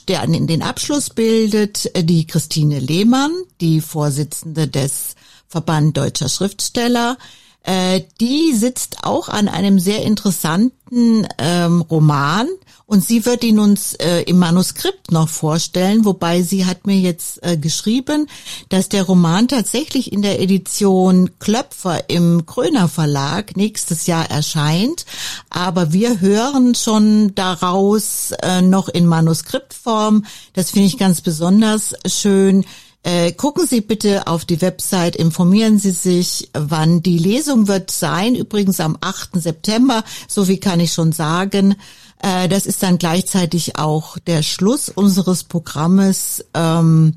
[0.08, 5.16] der den Abschluss bildet äh, die Christine Lehmann, die Vorsitzende des
[5.48, 7.18] Verband Deutscher Schriftsteller.
[7.62, 12.48] Äh, die sitzt auch an einem sehr interessanten ähm, Roman,
[12.90, 17.40] und sie wird ihn uns äh, im Manuskript noch vorstellen, wobei sie hat mir jetzt
[17.44, 18.26] äh, geschrieben,
[18.68, 25.06] dass der Roman tatsächlich in der Edition Klöpfer im Kröner Verlag nächstes Jahr erscheint.
[25.50, 30.24] Aber wir hören schon daraus äh, noch in Manuskriptform.
[30.54, 32.64] Das finde ich ganz besonders schön
[33.02, 38.34] Äh, gucken Sie bitte auf die Website, informieren Sie sich, wann die Lesung wird sein.
[38.34, 39.40] Übrigens am 8.
[39.40, 41.76] September, so wie kann ich schon sagen.
[42.22, 47.14] Äh, das ist dann gleichzeitig auch der Schluss unseres Programmes ähm,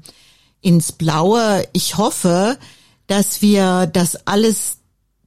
[0.62, 1.68] ins Blaue.
[1.74, 2.58] Ich hoffe,
[3.08, 4.78] dass wir das alles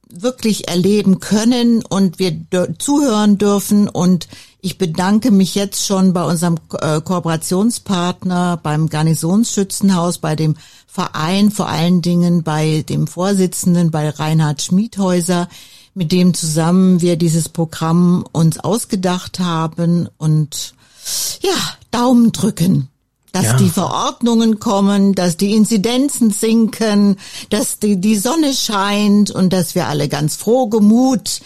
[0.09, 2.35] wirklich erleben können und wir
[2.79, 4.27] zuhören dürfen und
[4.67, 11.69] ich bedanke mich jetzt schon bei unserem äh, Kooperationspartner, beim Garnisonsschützenhaus, bei dem Verein, vor
[11.69, 15.47] allen Dingen bei dem Vorsitzenden, bei Reinhard Schmiedhäuser,
[15.93, 20.73] mit dem zusammen wir dieses Programm uns ausgedacht haben und
[21.41, 21.55] ja,
[21.91, 22.89] Daumen drücken
[23.33, 23.57] dass ja.
[23.57, 27.17] die Verordnungen kommen, dass die Inzidenzen sinken,
[27.51, 31.41] dass die, die Sonne scheint und dass wir alle ganz froh gemut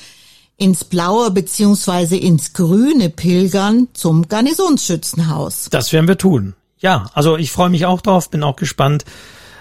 [0.62, 5.70] ins Blaue beziehungsweise ins Grüne pilgern zum Garnisonsschützenhaus.
[5.72, 6.54] Das werden wir tun.
[6.78, 9.04] Ja, also ich freue mich auch drauf, bin auch gespannt.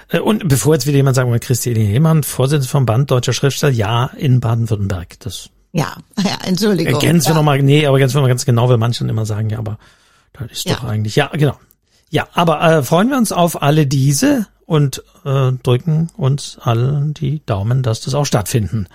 [0.08, 4.10] Äh, und bevor jetzt wieder jemand will, Christine Lehmann, Vorsitzende vom Band Deutscher Schriftsteller, ja,
[4.16, 5.18] in Baden-Württemberg.
[5.20, 6.92] Das ja, ja, Entschuldigung.
[6.92, 7.34] Ergänzen ja.
[7.34, 9.78] wir nochmal, nee, aber mal ganz genau, weil manche immer sagen, ja, aber
[10.34, 10.74] das ist ja.
[10.74, 11.58] doch eigentlich, ja, genau.
[12.10, 17.40] Ja, aber äh, freuen wir uns auf alle diese und äh, drücken uns allen die
[17.46, 18.86] Daumen, dass das auch stattfinden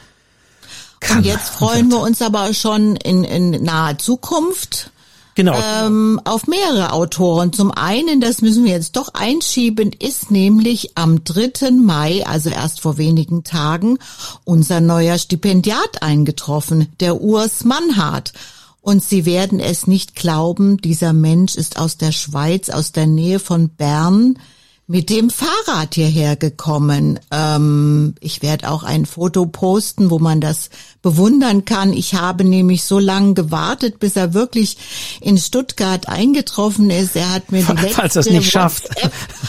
[1.00, 1.20] kann.
[1.20, 4.92] Und jetzt freuen wir uns aber schon in, in naher Zukunft
[5.36, 5.60] Genau.
[5.62, 7.52] Ähm, auf mehrere Autoren.
[7.52, 11.72] Zum einen, das müssen wir jetzt doch einschieben, ist nämlich am 3.
[11.72, 14.00] Mai, also erst vor wenigen Tagen,
[14.46, 18.32] unser neuer Stipendiat eingetroffen, der Urs Mannhardt.
[18.80, 23.40] Und Sie werden es nicht glauben, dieser Mensch ist aus der Schweiz, aus der Nähe
[23.40, 24.40] von Bern,
[24.88, 27.20] mit dem Fahrrad hierher gekommen.
[27.32, 30.70] Ähm, ich werde auch ein Foto posten, wo man das
[31.02, 31.92] bewundern kann.
[31.92, 34.78] Ich habe nämlich so lange gewartet, bis er wirklich
[35.22, 37.16] in Stuttgart eingetroffen ist.
[37.16, 38.90] Er hat mir die letzte Falls das nicht schafft.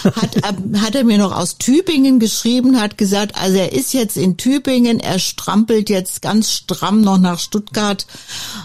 [0.04, 0.42] hat,
[0.80, 5.00] hat er mir noch aus Tübingen geschrieben, hat gesagt, also er ist jetzt in Tübingen,
[5.00, 8.06] er strampelt jetzt ganz stramm noch nach Stuttgart.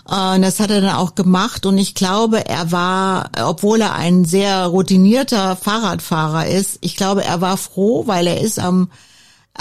[0.06, 1.66] Und das hat er dann auch gemacht.
[1.66, 7.42] Und ich glaube, er war, obwohl er ein sehr routinierter Fahrradfahrer ist, ich glaube, er
[7.42, 8.90] war froh, weil er ist am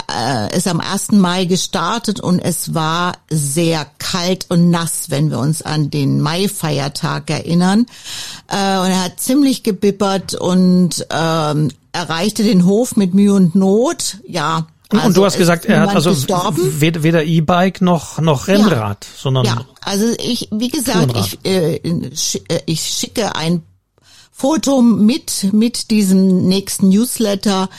[0.09, 1.11] äh, ist am 1.
[1.13, 7.29] Mai gestartet und es war sehr kalt und nass, wenn wir uns an den Mai-Feiertag
[7.29, 7.85] erinnern.
[8.47, 14.17] Äh, und er hat ziemlich gebibbert und ähm, erreichte den Hof mit Mühe und Not.
[14.27, 16.15] Ja, also und du hast gesagt, er hat also
[16.79, 19.11] weder, weder E-Bike noch noch Rennrad, ja.
[19.17, 19.65] sondern ja.
[19.81, 23.63] Also ich, wie gesagt, ich, äh, äh, ich schicke ein
[24.41, 27.69] Foto mit mit diesem nächsten Newsletter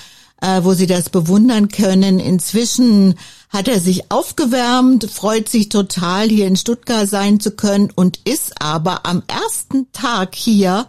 [0.41, 2.21] äh, wo sie das bewundern können.
[2.21, 3.17] Inzwischen
[3.49, 8.61] hat er sich aufgewärmt, freut sich total, hier in Stuttgart sein zu können und ist
[8.63, 10.87] aber am ersten Tag hier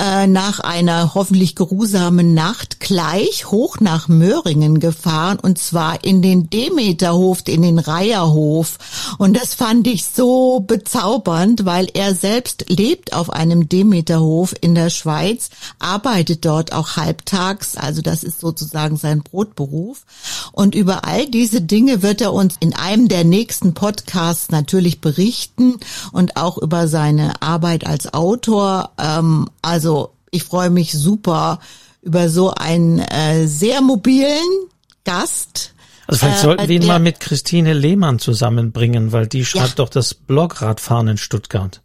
[0.00, 6.48] äh, nach einer hoffentlich geruhsamen Nacht gleich hoch nach Möhringen gefahren und zwar in den
[6.48, 8.78] Demeterhof, in den Reiherhof.
[9.18, 14.88] Und das fand ich so bezaubernd, weil er selbst lebt auf einem Demeterhof in der
[14.88, 20.06] Schweiz, arbeitet dort auch halbtags, also das ist sozusagen sein Brotberuf.
[20.52, 25.74] Und über all diese Dinge wird er uns in einem der nächsten Podcasts natürlich berichten
[26.12, 28.90] und auch über seine Arbeit als Autor.
[28.98, 31.58] Ähm, also also ich freue mich super
[32.00, 34.68] über so einen äh, sehr mobilen
[35.04, 35.74] Gast.
[36.06, 39.74] Also vielleicht äh, sollten wir ihn mal mit Christine Lehmann zusammenbringen, weil die schreibt ja.
[39.76, 41.82] doch das Blogradfahren in Stuttgart.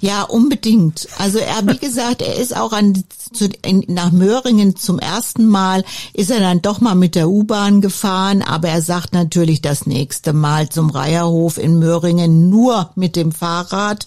[0.00, 1.08] Ja, unbedingt.
[1.18, 5.84] Also er, wie gesagt, er ist auch an, zu, in, nach Möhringen zum ersten Mal,
[6.12, 10.32] ist er dann doch mal mit der U-Bahn gefahren, aber er sagt natürlich das nächste
[10.32, 14.06] Mal zum Reiherhof in Möhringen nur mit dem Fahrrad.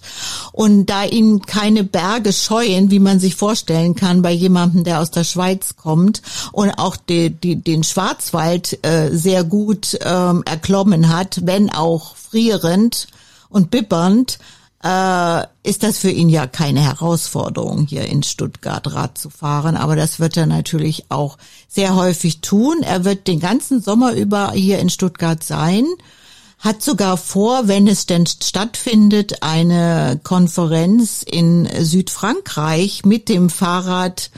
[0.52, 5.12] Und da ihn keine Berge scheuen, wie man sich vorstellen kann bei jemandem, der aus
[5.12, 6.22] der Schweiz kommt
[6.52, 13.08] und auch die, die, den Schwarzwald äh, sehr gut ähm, erklommen hat, wenn auch frierend
[13.50, 14.40] und bibbernd,
[14.84, 19.78] äh, ist das für ihn ja keine Herausforderung, hier in Stuttgart Rad zu fahren.
[19.78, 22.84] Aber das wird er natürlich auch sehr häufig tun.
[22.84, 25.86] Er wird den ganzen Sommer über hier in Stuttgart sein
[26.64, 34.32] hat sogar vor, wenn es denn stattfindet, eine Konferenz in Südfrankreich mit dem Fahrrad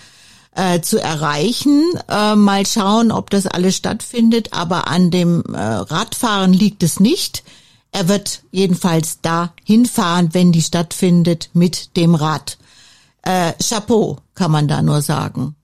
[0.56, 1.84] äh, zu erreichen.
[2.10, 4.54] Äh, mal schauen, ob das alles stattfindet.
[4.54, 7.44] Aber an dem äh, Radfahren liegt es nicht.
[7.96, 12.58] Er wird jedenfalls da hinfahren, wenn die stattfindet, mit dem Rad.
[13.22, 15.56] Äh, Chapeau, kann man da nur sagen.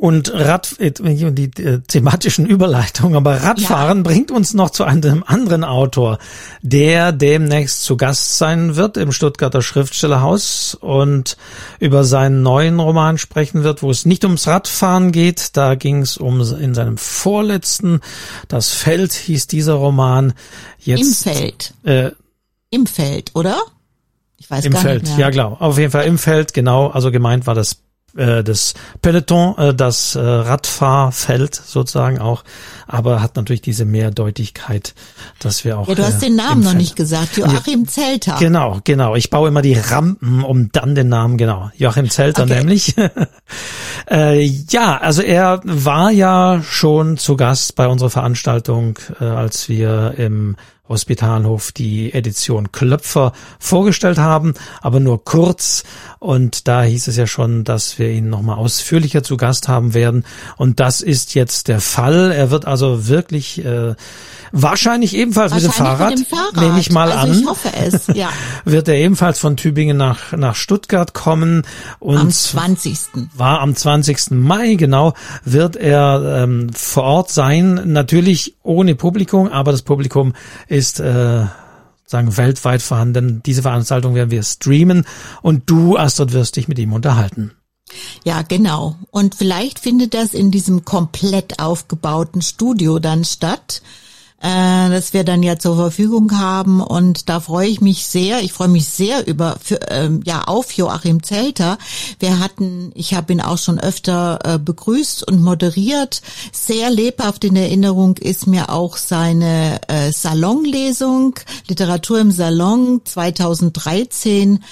[0.00, 4.02] Und Rad, die äh, thematischen Überleitungen, aber Radfahren ja.
[4.04, 6.18] bringt uns noch zu einem anderen Autor,
[6.62, 11.36] der demnächst zu Gast sein wird im Stuttgarter Schriftstellerhaus und
[11.80, 15.56] über seinen neuen Roman sprechen wird, wo es nicht ums Radfahren geht.
[15.56, 18.00] Da ging es um in seinem vorletzten,
[18.46, 20.32] das Feld hieß dieser Roman.
[20.78, 21.74] Jetzt, Im Feld.
[21.82, 22.10] Äh,
[22.70, 23.60] Im Feld, oder?
[24.36, 25.26] Ich weiß Im gar Feld, nicht mehr.
[25.26, 25.56] ja klar.
[25.60, 26.86] Auf jeden Fall im Feld, genau.
[26.86, 27.78] Also gemeint war das
[28.16, 32.44] äh, das Peloton, äh, das äh, Radfahrfeld sozusagen auch,
[32.86, 34.94] aber hat natürlich diese Mehrdeutigkeit,
[35.40, 35.88] dass wir auch.
[35.88, 38.36] Ja, du hast äh, den Namen noch nicht gesagt, Joachim Zelter.
[38.38, 39.14] Genau, genau.
[39.14, 41.70] Ich baue immer die Rampen, um dann den Namen, genau.
[41.76, 42.56] Joachim Zelter okay.
[42.56, 42.94] nämlich.
[44.10, 50.14] äh, ja, also er war ja schon zu Gast bei unserer Veranstaltung, äh, als wir
[50.16, 50.56] im
[50.88, 55.84] Hospitalhof die Edition Klöpfer vorgestellt haben, aber nur kurz.
[56.18, 60.24] Und da hieß es ja schon, dass wir ihn nochmal ausführlicher zu Gast haben werden.
[60.56, 62.32] Und das ist jetzt der Fall.
[62.32, 63.94] Er wird also wirklich äh,
[64.52, 67.38] Wahrscheinlich ebenfalls Wahrscheinlich mit, dem Fahrrad, mit dem Fahrrad, nehme ich mal also an.
[67.40, 68.30] Ich hoffe es, ja.
[68.64, 71.62] wird er ebenfalls von Tübingen nach, nach Stuttgart kommen.
[71.98, 72.98] Und am 20.
[73.34, 74.30] War am 20.
[74.30, 77.80] Mai, genau, wird er ähm, vor Ort sein.
[77.92, 80.34] Natürlich ohne Publikum, aber das Publikum
[80.66, 81.44] ist äh,
[82.08, 83.42] sagen weltweit vorhanden.
[83.44, 85.04] Diese Veranstaltung werden wir streamen
[85.42, 87.52] und du, Astrid, wirst dich mit ihm unterhalten.
[88.24, 88.96] Ja, genau.
[89.10, 93.82] Und vielleicht findet das in diesem komplett aufgebauten Studio dann statt
[94.40, 96.80] äh, das wir dann ja zur Verfügung haben.
[96.80, 98.40] Und da freue ich mich sehr.
[98.42, 101.78] Ich freue mich sehr über für, ähm, ja auf Joachim Zelter.
[102.20, 106.22] Wir hatten, ich habe ihn auch schon öfter äh, begrüßt und moderiert.
[106.52, 111.34] Sehr lebhaft in Erinnerung ist mir auch seine äh, Salonlesung
[111.68, 114.62] Literatur im Salon 2013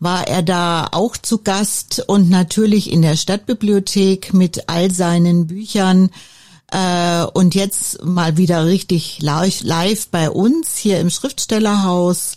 [0.00, 6.10] war er da auch zu Gast und natürlich in der Stadtbibliothek mit all seinen Büchern
[6.72, 12.36] äh, und jetzt mal wieder richtig live, live bei uns hier im Schriftstellerhaus.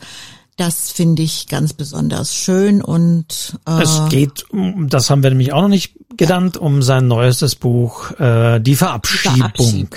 [0.57, 5.63] Das finde ich ganz besonders schön und äh, es geht, das haben wir nämlich auch
[5.63, 6.61] noch nicht genannt, ja.
[6.61, 9.33] um sein neuestes Buch äh, Die Verabschiedung.
[9.33, 9.89] Die Verabschiedung.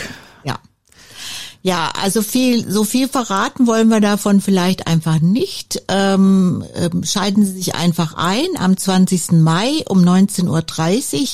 [0.44, 0.59] Ja.
[1.62, 5.83] Ja, also viel, so viel verraten wollen wir davon vielleicht einfach nicht.
[5.88, 9.33] Ähm, ähm, schalten Sie sich einfach ein am 20.
[9.33, 11.29] Mai um 19.30 Uhr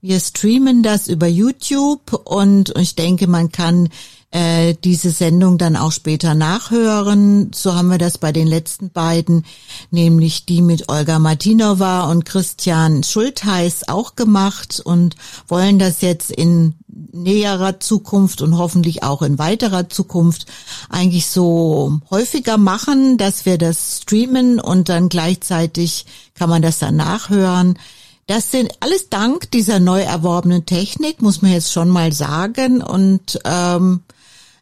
[0.00, 3.88] wir streamen das über YouTube und ich denke, man kann
[4.30, 7.50] äh, diese Sendung dann auch später nachhören.
[7.54, 9.44] So haben wir das bei den letzten beiden,
[9.90, 16.74] nämlich die mit Olga Martinova und Christian Schultheiß auch gemacht und wollen das jetzt in
[17.12, 20.46] näherer Zukunft und hoffentlich auch in weiterer Zukunft
[20.90, 26.96] eigentlich so häufiger machen, dass wir das streamen und dann gleichzeitig kann man das dann
[26.96, 27.78] nachhören.
[28.28, 32.82] Das sind alles dank dieser neu erworbenen Technik, muss man jetzt schon mal sagen.
[32.82, 34.00] Und ähm,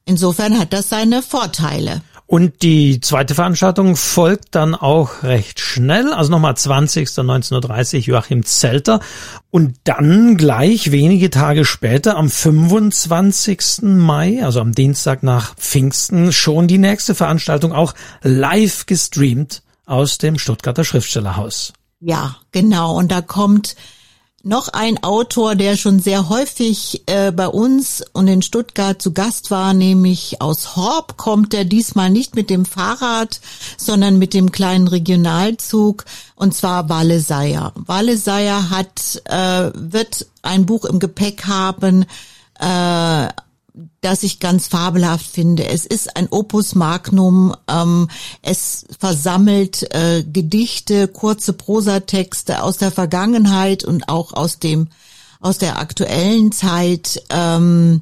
[0.05, 2.01] insofern hat das seine Vorteile.
[2.29, 7.09] Und die zweite Veranstaltung folgt dann auch recht schnell, also nochmal 20.
[7.09, 9.01] 19.30 Joachim Zelter
[9.51, 13.83] und dann gleich wenige Tage später am 25.
[13.83, 20.39] Mai, also am Dienstag nach Pfingsten, schon die nächste Veranstaltung auch live gestreamt aus dem
[20.39, 21.73] Stuttgarter Schriftstellerhaus.
[22.01, 22.97] Ja, genau.
[22.97, 23.77] Und da kommt
[24.47, 29.51] noch ein Autor, der schon sehr häufig äh, bei uns und in Stuttgart zu Gast
[29.51, 33.41] war, nämlich aus Horb kommt er diesmal nicht mit dem Fahrrad,
[33.77, 36.05] sondern mit dem kleinen Regionalzug
[36.37, 37.73] und zwar Wale Seier.
[37.75, 42.07] Wale Seier hat äh, wird ein Buch im Gepäck haben,
[42.61, 43.29] äh,
[44.01, 45.67] das ich ganz fabelhaft finde.
[45.69, 47.55] Es ist ein Opus Magnum.
[47.69, 48.09] Ähm,
[48.43, 54.89] es versammelt äh, Gedichte, kurze Prosatexte aus der Vergangenheit und auch aus dem
[55.41, 57.23] aus der aktuellen Zeit.
[57.31, 58.01] Ähm,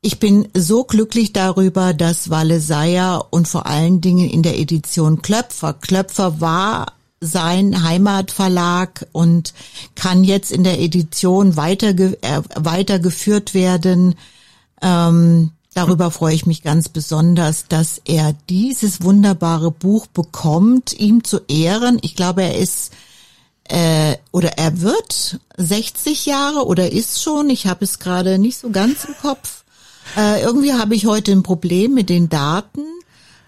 [0.00, 5.20] ich bin so glücklich darüber, dass Walle Seier und vor allen Dingen in der Edition
[5.20, 5.74] Klöpfer.
[5.74, 9.52] Klöpfer war sein Heimatverlag und
[9.94, 14.14] kann jetzt in der Edition weiter, äh, weitergeführt werden.
[14.82, 21.40] Ähm, darüber freue ich mich ganz besonders, dass er dieses wunderbare Buch bekommt, ihm zu
[21.48, 21.98] ehren.
[22.02, 22.92] Ich glaube, er ist
[23.64, 27.50] äh, oder er wird 60 Jahre oder ist schon.
[27.50, 29.64] Ich habe es gerade nicht so ganz im Kopf.
[30.16, 32.80] Äh, irgendwie habe ich heute ein Problem mit den Daten.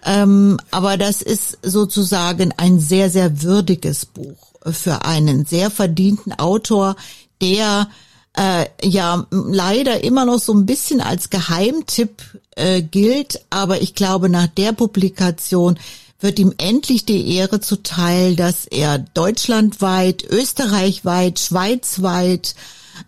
[0.05, 6.95] Ähm, aber das ist sozusagen ein sehr, sehr würdiges Buch für einen sehr verdienten Autor,
[7.41, 7.89] der
[8.35, 12.21] äh, ja leider immer noch so ein bisschen als Geheimtipp
[12.55, 15.77] äh, gilt, aber ich glaube, nach der Publikation
[16.19, 22.55] wird ihm endlich die Ehre zuteil, dass er deutschlandweit, österreichweit, schweizweit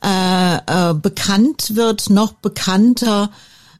[0.03, 3.31] äh, äh, bekannt wird, noch bekannter.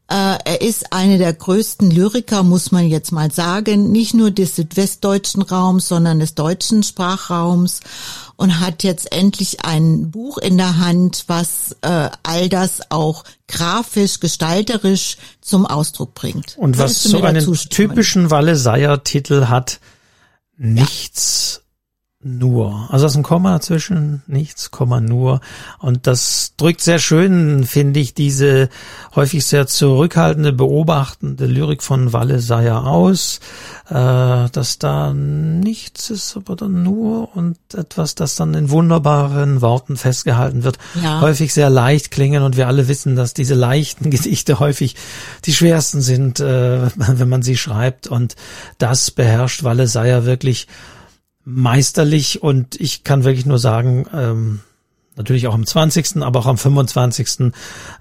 [0.08, 4.55] Äh, er ist eine der größten Lyriker, muss man jetzt mal sagen, nicht nur des
[4.55, 7.81] südwestdeutschen Raums, sondern des deutschen Sprachraums
[8.38, 14.19] und hat jetzt endlich ein Buch in der Hand, was äh, all das auch grafisch,
[14.19, 16.58] gestalterisch zum Ausdruck bringt.
[16.58, 19.80] Und was Würdest so einen typischen Walle Seier Titel hat,
[20.58, 21.64] nichts
[22.25, 22.88] nur.
[22.89, 25.41] Also das ist ein Komma dazwischen, nichts, Komma nur.
[25.77, 28.69] Und das drückt sehr schön, finde ich, diese
[29.15, 33.39] häufig sehr zurückhaltende, beobachtende Lyrik von Walle Seier aus,
[33.89, 39.95] äh, dass da nichts ist, aber dann nur und etwas, das dann in wunderbaren Worten
[39.95, 41.21] festgehalten wird, Ja.
[41.21, 44.95] häufig sehr leicht klingen und wir alle wissen, dass diese leichten Gedichte häufig
[45.45, 48.35] die schwersten sind, äh, wenn man sie schreibt und
[48.79, 50.67] das beherrscht Walle Seier wirklich
[51.46, 54.60] meisterlich und ich kann wirklich nur sagen, ähm,
[55.15, 57.51] natürlich auch am 20., aber auch am 25.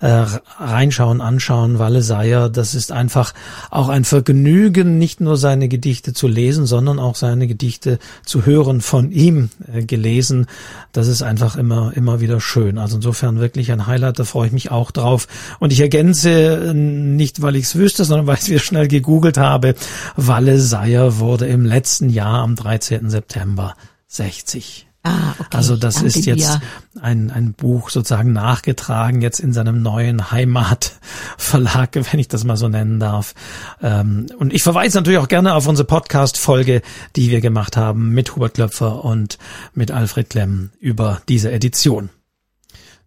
[0.00, 0.24] Äh,
[0.58, 3.34] reinschauen, anschauen, Walle Seier, das ist einfach
[3.70, 8.80] auch ein Vergnügen, nicht nur seine Gedichte zu lesen, sondern auch seine Gedichte zu hören,
[8.80, 10.46] von ihm äh, gelesen.
[10.92, 12.78] Das ist einfach immer, immer wieder schön.
[12.78, 15.28] Also insofern wirklich ein Highlight, da freue ich mich auch drauf.
[15.60, 19.38] Und ich ergänze äh, nicht, weil ich es wüsste, sondern weil ich es schnell gegoogelt
[19.38, 19.74] habe.
[20.16, 23.10] Walle Seier wurde im letzten Jahr am 13.
[23.10, 23.74] September
[24.08, 24.86] 60.
[25.06, 25.56] Ah, okay.
[25.56, 26.62] Also das Danke ist jetzt dir.
[27.00, 32.68] ein, ein Buch sozusagen nachgetragen, jetzt in seinem neuen Heimatverlag, wenn ich das mal so
[32.68, 33.34] nennen darf.
[33.82, 36.80] Ähm, Und ich verweise natürlich auch gerne auf unsere Podcast-Folge,
[37.16, 39.36] die wir gemacht haben mit Hubert Klöpfer und
[39.74, 42.08] mit Alfred Klemm über diese Edition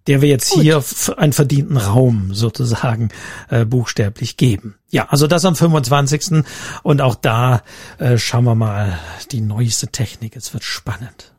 [0.05, 0.61] der wir jetzt Gut.
[0.63, 0.83] hier
[1.17, 3.09] einen verdienten Raum sozusagen
[3.49, 4.75] äh, buchstäblich geben.
[4.89, 6.45] Ja, also das am 25.
[6.81, 7.61] Und auch da
[7.97, 8.97] äh, schauen wir mal
[9.33, 10.37] die neueste Technik.
[10.37, 11.33] Es wird spannend.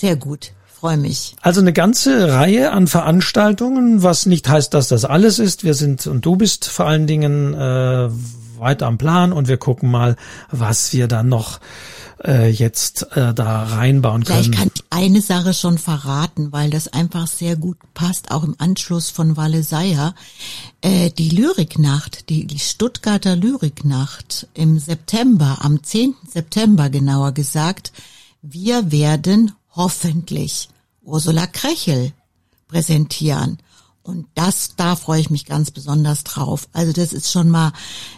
[0.00, 0.52] Sehr gut.
[0.64, 1.36] Freue mich.
[1.42, 5.62] Also eine ganze Reihe an Veranstaltungen, was nicht heißt, dass das alles ist.
[5.62, 8.08] Wir sind und du bist vor allen Dingen äh,
[8.58, 10.16] weiter am Plan und wir gucken mal,
[10.50, 11.60] was wir dann noch
[12.24, 14.56] äh, jetzt äh, da reinbauen Vielleicht können.
[14.56, 19.10] kann ich eine Sache schon verraten, weil das einfach sehr gut passt, auch im Anschluss
[19.10, 20.14] von Walle Seier.
[20.80, 26.14] Äh, die Lyriknacht, die, die Stuttgarter Lyriknacht im September, am 10.
[26.26, 27.92] September genauer gesagt,
[28.40, 30.68] wir werden hoffentlich
[31.02, 32.12] Ursula Krechel
[32.68, 33.58] präsentieren.
[34.02, 36.68] Und das, da freue ich mich ganz besonders drauf.
[36.72, 37.72] Also das ist schon mal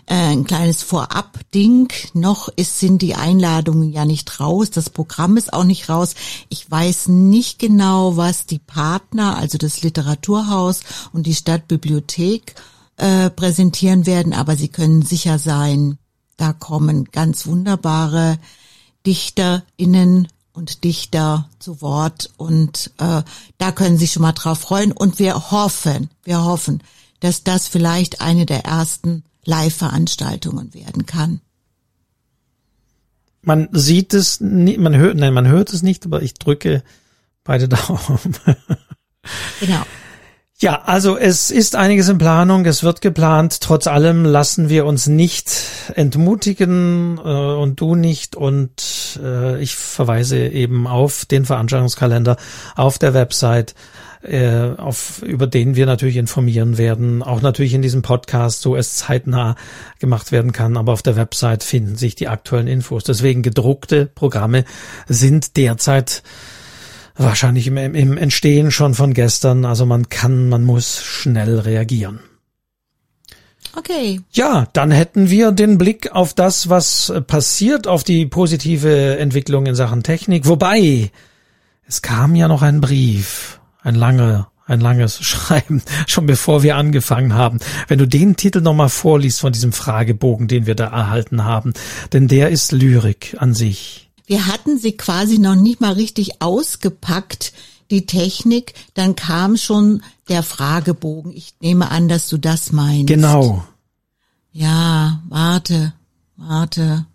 [0.06, 1.92] äh, ein kleines Vorab-Ding.
[2.14, 4.70] Noch ist, sind die Einladungen ja nicht raus.
[4.70, 6.14] Das Programm ist auch nicht raus.
[6.48, 10.80] Ich weiß nicht genau, was die Partner, also das Literaturhaus
[11.12, 12.54] und die Stadtbibliothek
[12.96, 14.34] äh, präsentieren werden.
[14.34, 15.98] Aber Sie können sicher sein,
[16.36, 18.38] da kommen ganz wunderbare
[19.04, 23.22] DichterInnen und Dichter zu Wort und äh,
[23.58, 26.82] da können Sie sich schon mal drauf freuen und wir hoffen, wir hoffen,
[27.20, 31.40] dass das vielleicht eine der ersten Live-Veranstaltungen werden kann.
[33.42, 36.84] Man sieht es, man hört, nein, man hört es nicht, aber ich drücke
[37.44, 38.36] beide Daumen.
[39.60, 39.82] Genau.
[40.62, 43.60] Ja, also es ist einiges in Planung, es wird geplant.
[43.62, 45.50] Trotz allem lassen wir uns nicht
[45.96, 48.36] entmutigen äh, und du nicht.
[48.36, 52.36] Und äh, ich verweise eben auf den Veranstaltungskalender
[52.76, 53.74] auf der Website,
[54.22, 57.24] äh, auf, über den wir natürlich informieren werden.
[57.24, 59.56] Auch natürlich in diesem Podcast, so es zeitnah
[59.98, 60.76] gemacht werden kann.
[60.76, 63.02] Aber auf der Website finden sich die aktuellen Infos.
[63.02, 64.64] Deswegen gedruckte Programme
[65.08, 66.22] sind derzeit
[67.16, 69.64] wahrscheinlich im, im Entstehen schon von gestern.
[69.64, 72.20] Also man kann, man muss schnell reagieren.
[73.74, 74.20] Okay.
[74.32, 79.74] Ja, dann hätten wir den Blick auf das, was passiert, auf die positive Entwicklung in
[79.74, 80.46] Sachen Technik.
[80.46, 81.10] Wobei,
[81.86, 87.34] es kam ja noch ein Brief, ein langer, ein langes Schreiben, schon bevor wir angefangen
[87.34, 87.60] haben.
[87.88, 91.72] Wenn du den Titel nochmal vorliest von diesem Fragebogen, den wir da erhalten haben,
[92.12, 94.11] denn der ist Lyrik an sich.
[94.26, 97.52] Wir hatten sie quasi noch nicht mal richtig ausgepackt,
[97.90, 98.74] die Technik.
[98.94, 101.32] Dann kam schon der Fragebogen.
[101.32, 103.08] Ich nehme an, dass du das meinst.
[103.08, 103.64] Genau.
[104.52, 105.92] Ja, warte,
[106.36, 107.06] warte.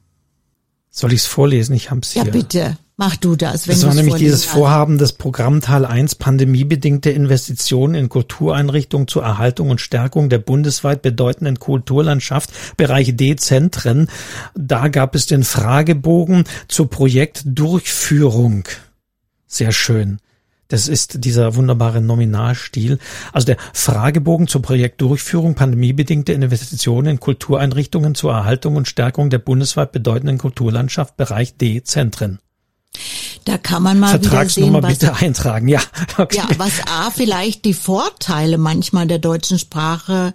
[0.89, 1.75] Soll ich es vorlesen?
[1.75, 2.31] Ich hab's Ja, hier.
[2.31, 3.67] bitte, mach du das.
[3.67, 4.55] Wenn Das war nämlich dieses kannst.
[4.55, 11.59] Vorhaben des Programmteil 1 pandemiebedingte Investitionen in Kultureinrichtungen zur Erhaltung und Stärkung der bundesweit bedeutenden
[11.59, 14.09] Kulturlandschaft, Bereich D-Zentren.
[14.55, 18.65] Da gab es den Fragebogen zur Projektdurchführung.
[19.45, 20.19] Sehr schön.
[20.67, 22.99] Das ist dieser wunderbare Nominalstil.
[23.31, 29.93] Also der Fragebogen zur Projektdurchführung pandemiebedingte Investitionen in Kultureinrichtungen zur Erhaltung und Stärkung der bundesweit
[29.93, 32.39] bedeutenden Kulturlandschaft Bereich D-Zentren.
[33.45, 35.67] Da kann man mal wieder sehen, was, bitte eintragen.
[35.67, 35.81] Ja,
[36.17, 36.37] okay.
[36.37, 40.33] ja, was A vielleicht die Vorteile manchmal der deutschen Sprache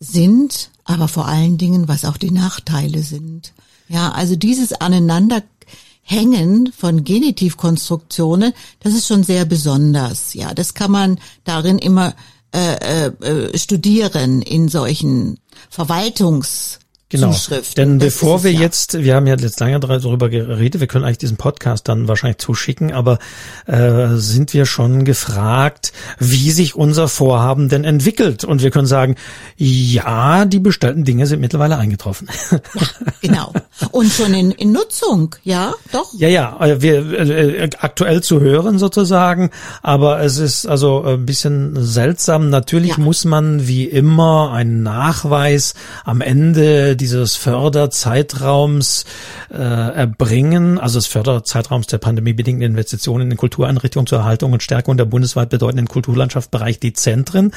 [0.00, 3.52] sind, aber vor allen Dingen, was auch die Nachteile sind.
[3.88, 10.34] Ja, also dieses Aneinanderhängen von Genitivkonstruktionen, das ist schon sehr besonders.
[10.34, 12.14] Ja, das kann man darin immer
[12.54, 15.38] äh, äh, studieren in solchen
[15.70, 16.80] Verwaltungs
[17.12, 17.30] Genau.
[17.30, 17.76] Zuschrift.
[17.76, 18.60] Denn bevor wir ja.
[18.60, 22.38] jetzt, wir haben ja jetzt lange darüber geredet, wir können eigentlich diesen Podcast dann wahrscheinlich
[22.38, 23.18] zuschicken, aber
[23.66, 28.44] äh, sind wir schon gefragt, wie sich unser Vorhaben denn entwickelt?
[28.44, 29.16] Und wir können sagen,
[29.58, 32.28] ja, die bestellten Dinge sind mittlerweile eingetroffen.
[32.50, 32.86] Ja,
[33.20, 33.52] genau.
[33.90, 36.14] Und schon in, in Nutzung, ja, doch.
[36.14, 39.50] Ja, ja, äh, wir äh, aktuell zu hören sozusagen,
[39.82, 42.48] aber es ist also ein bisschen seltsam.
[42.48, 43.04] Natürlich ja.
[43.04, 49.04] muss man wie immer einen Nachweis am Ende dieses Förderzeitraums
[49.50, 55.04] äh, erbringen, also des Förderzeitraums der pandemiebedingten Investitionen in Kultureinrichtungen zur Erhaltung und Stärkung der
[55.04, 57.50] bundesweit bedeutenden Kulturlandschaftsbereich, die Zentren.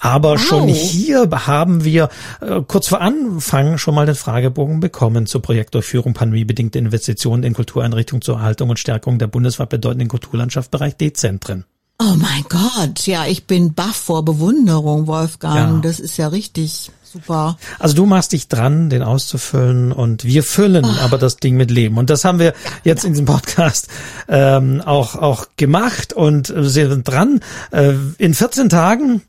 [0.00, 0.40] Aber wow.
[0.40, 2.08] schon hier haben wir
[2.40, 8.20] äh, kurz vor Anfang schon mal den Fragebogen bekommen zur Projektdurchführung pandemiebedingte Investitionen in Kultureinrichtungen
[8.20, 11.64] zur Erhaltung und Stärkung der bundesweit bedeutenden Kulturlandschaftsbereich, die Zentren.
[12.00, 15.76] Oh mein Gott, ja, ich bin baff vor Bewunderung, Wolfgang.
[15.76, 15.80] Ja.
[15.80, 16.90] Das ist ja richtig.
[17.10, 17.56] Super.
[17.78, 21.00] Also du machst dich dran, den auszufüllen und wir füllen oh.
[21.00, 21.96] aber das Ding mit Leben.
[21.96, 22.52] Und das haben wir
[22.84, 23.88] jetzt in diesem Podcast
[24.28, 27.40] ähm, auch, auch gemacht und sind dran.
[27.70, 29.22] Äh, in 14 Tagen,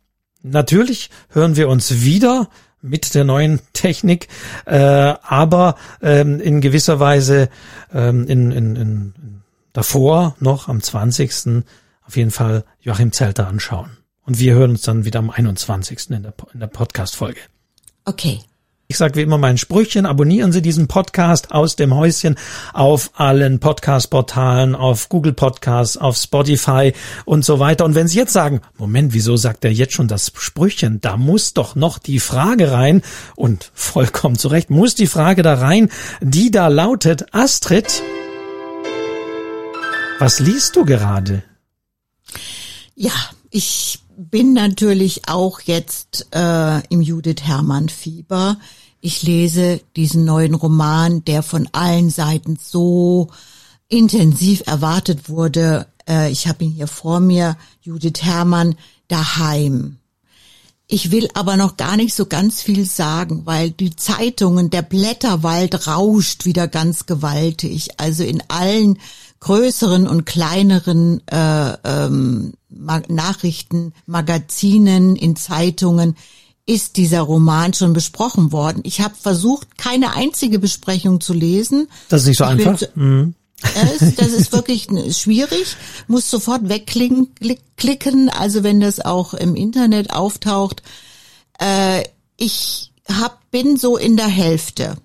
[0.44, 2.50] natürlich, hören wir uns wieder
[2.82, 4.28] mit der neuen Technik,
[4.66, 7.50] äh, aber ähm, in gewisser Weise
[7.94, 9.14] ähm, in, in, in,
[9.74, 11.64] davor noch am 20.
[12.06, 13.98] auf jeden Fall Joachim Zelter anschauen.
[14.26, 16.12] Und wir hören uns dann wieder am 21.
[16.12, 17.40] in der, in der Podcast-Folge.
[18.10, 18.40] Okay.
[18.88, 22.40] Ich sage wie immer mein Sprüchchen, abonnieren Sie diesen Podcast aus dem Häuschen
[22.74, 26.94] auf allen Podcast-Portalen, auf Google Podcasts, auf Spotify
[27.26, 27.86] und so weiter.
[27.86, 31.02] Und wenn Sie jetzt sagen, Moment, wieso sagt er jetzt schon das Sprüchchen?
[31.02, 33.04] Da muss doch noch die Frage rein
[33.36, 38.02] und vollkommen zu Recht muss die Frage da rein, die da lautet, Astrid,
[40.18, 41.44] was liest du gerade?
[42.96, 43.14] Ja,
[43.52, 48.58] ich bin natürlich auch jetzt äh, im Judith Hermann Fieber.
[49.00, 53.30] Ich lese diesen neuen Roman, der von allen Seiten so
[53.88, 55.88] intensiv erwartet wurde.
[56.08, 58.76] Äh, ich habe ihn hier vor mir, Judith Hermann,
[59.08, 60.00] daheim.
[60.86, 65.88] Ich will aber noch gar nicht so ganz viel sagen, weil die Zeitungen, der Blätterwald
[65.88, 67.90] rauscht wieder ganz gewaltig.
[67.98, 69.00] Also in allen
[69.40, 76.16] größeren und kleineren äh, ähm, Nachrichten, Magazinen, in Zeitungen
[76.66, 78.82] ist dieser Roman schon besprochen worden.
[78.84, 81.88] Ich habe versucht, keine einzige Besprechung zu lesen.
[82.10, 82.82] Das ist nicht so ich einfach.
[82.96, 83.34] Mhm.
[84.18, 84.88] das ist wirklich
[85.18, 85.76] schwierig,
[86.08, 87.30] muss sofort wegklicken,
[87.76, 90.84] klicken, also wenn das auch im Internet auftaucht.
[91.60, 92.04] Äh,
[92.38, 94.98] ich hab, bin so in der Hälfte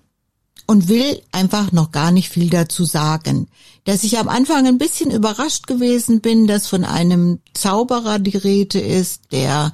[0.67, 3.47] und will einfach noch gar nicht viel dazu sagen.
[3.83, 8.79] Dass ich am Anfang ein bisschen überrascht gewesen bin, dass von einem Zauberer die Rede
[8.79, 9.73] ist, der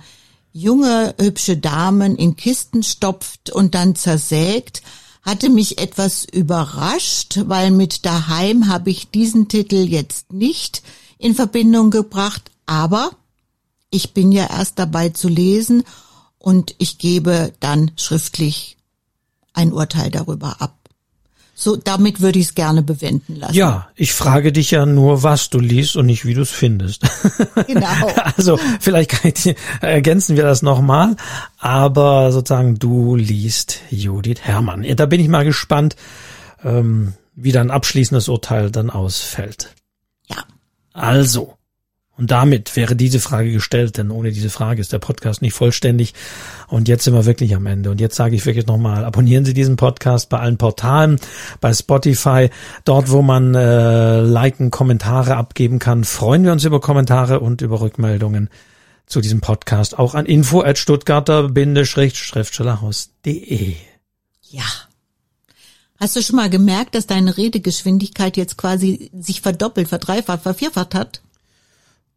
[0.53, 4.81] junge, hübsche Damen in Kisten stopft und dann zersägt,
[5.21, 10.81] hatte mich etwas überrascht, weil mit daheim habe ich diesen Titel jetzt nicht
[11.17, 13.11] in Verbindung gebracht, aber
[13.91, 15.83] ich bin ja erst dabei zu lesen
[16.39, 18.77] und ich gebe dann schriftlich
[19.53, 20.80] ein Urteil darüber ab.
[21.61, 23.53] So, damit würde ich es gerne bewenden lassen.
[23.53, 27.03] Ja, ich frage dich ja nur, was du liest und nicht, wie du es findest.
[27.67, 27.87] Genau.
[28.37, 31.15] also vielleicht ich, ergänzen wir das nochmal,
[31.59, 34.85] aber sozusagen du liest Judith Herrmann.
[34.95, 35.95] Da bin ich mal gespannt,
[36.63, 39.75] ähm, wie dein abschließendes Urteil dann ausfällt.
[40.27, 40.37] Ja.
[40.93, 41.57] Also,
[42.17, 46.13] und damit wäre diese Frage gestellt, denn ohne diese Frage ist der Podcast nicht vollständig.
[46.67, 47.89] Und jetzt sind wir wirklich am Ende.
[47.89, 51.19] Und jetzt sage ich wirklich nochmal, abonnieren Sie diesen Podcast bei allen Portalen,
[51.61, 52.49] bei Spotify,
[52.83, 56.03] dort wo man äh, liken, Kommentare abgeben kann.
[56.03, 58.49] Freuen wir uns über Kommentare und über Rückmeldungen
[59.07, 63.75] zu diesem Podcast auch an info at stuttgarter-schriftstellerhaus.de.
[64.49, 64.63] Ja.
[65.99, 71.21] Hast du schon mal gemerkt, dass deine Redegeschwindigkeit jetzt quasi sich verdoppelt, verdreifacht, vervierfacht hat?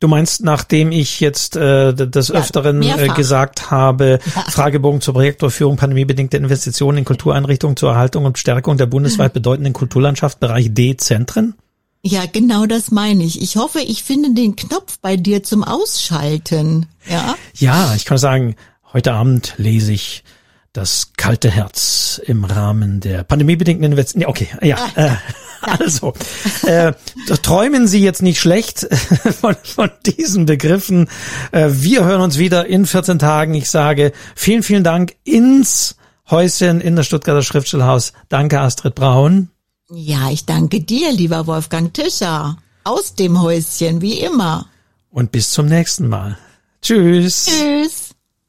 [0.05, 4.19] Du meinst, nachdem ich jetzt äh, des Öfteren äh, gesagt habe.
[4.51, 9.37] Fragebogen zur Projektdurchführung pandemiebedingte Investitionen in Kultureinrichtungen zur Erhaltung und Stärkung der bundesweit mhm.
[9.37, 11.55] bedeutenden Kulturlandschaft, Bereich D-Zentren?
[12.03, 13.41] Ja, genau das meine ich.
[13.41, 16.85] Ich hoffe, ich finde den Knopf bei dir zum Ausschalten.
[17.09, 18.57] Ja, ja ich kann sagen,
[18.93, 20.23] heute Abend lese ich
[20.75, 24.29] das kalte Herz im Rahmen der pandemiebedingten Investitionen.
[24.29, 24.77] Okay, ja.
[24.97, 25.11] Äh,
[25.61, 26.13] also,
[26.67, 26.93] äh,
[27.43, 28.81] träumen Sie jetzt nicht schlecht
[29.41, 31.09] von, von diesen Begriffen.
[31.53, 33.55] Äh, wir hören uns wieder in 14 Tagen.
[33.55, 35.97] Ich sage vielen, vielen Dank ins
[36.29, 38.13] Häuschen in der Stuttgarter Schriftstellhaus.
[38.29, 39.51] Danke, Astrid Braun.
[39.91, 42.59] Ja, ich danke dir, lieber Wolfgang Tischer.
[42.83, 44.67] Aus dem Häuschen, wie immer.
[45.11, 46.37] Und bis zum nächsten Mal.
[46.83, 47.47] Tschüss.
[47.47, 48.14] Tschüss.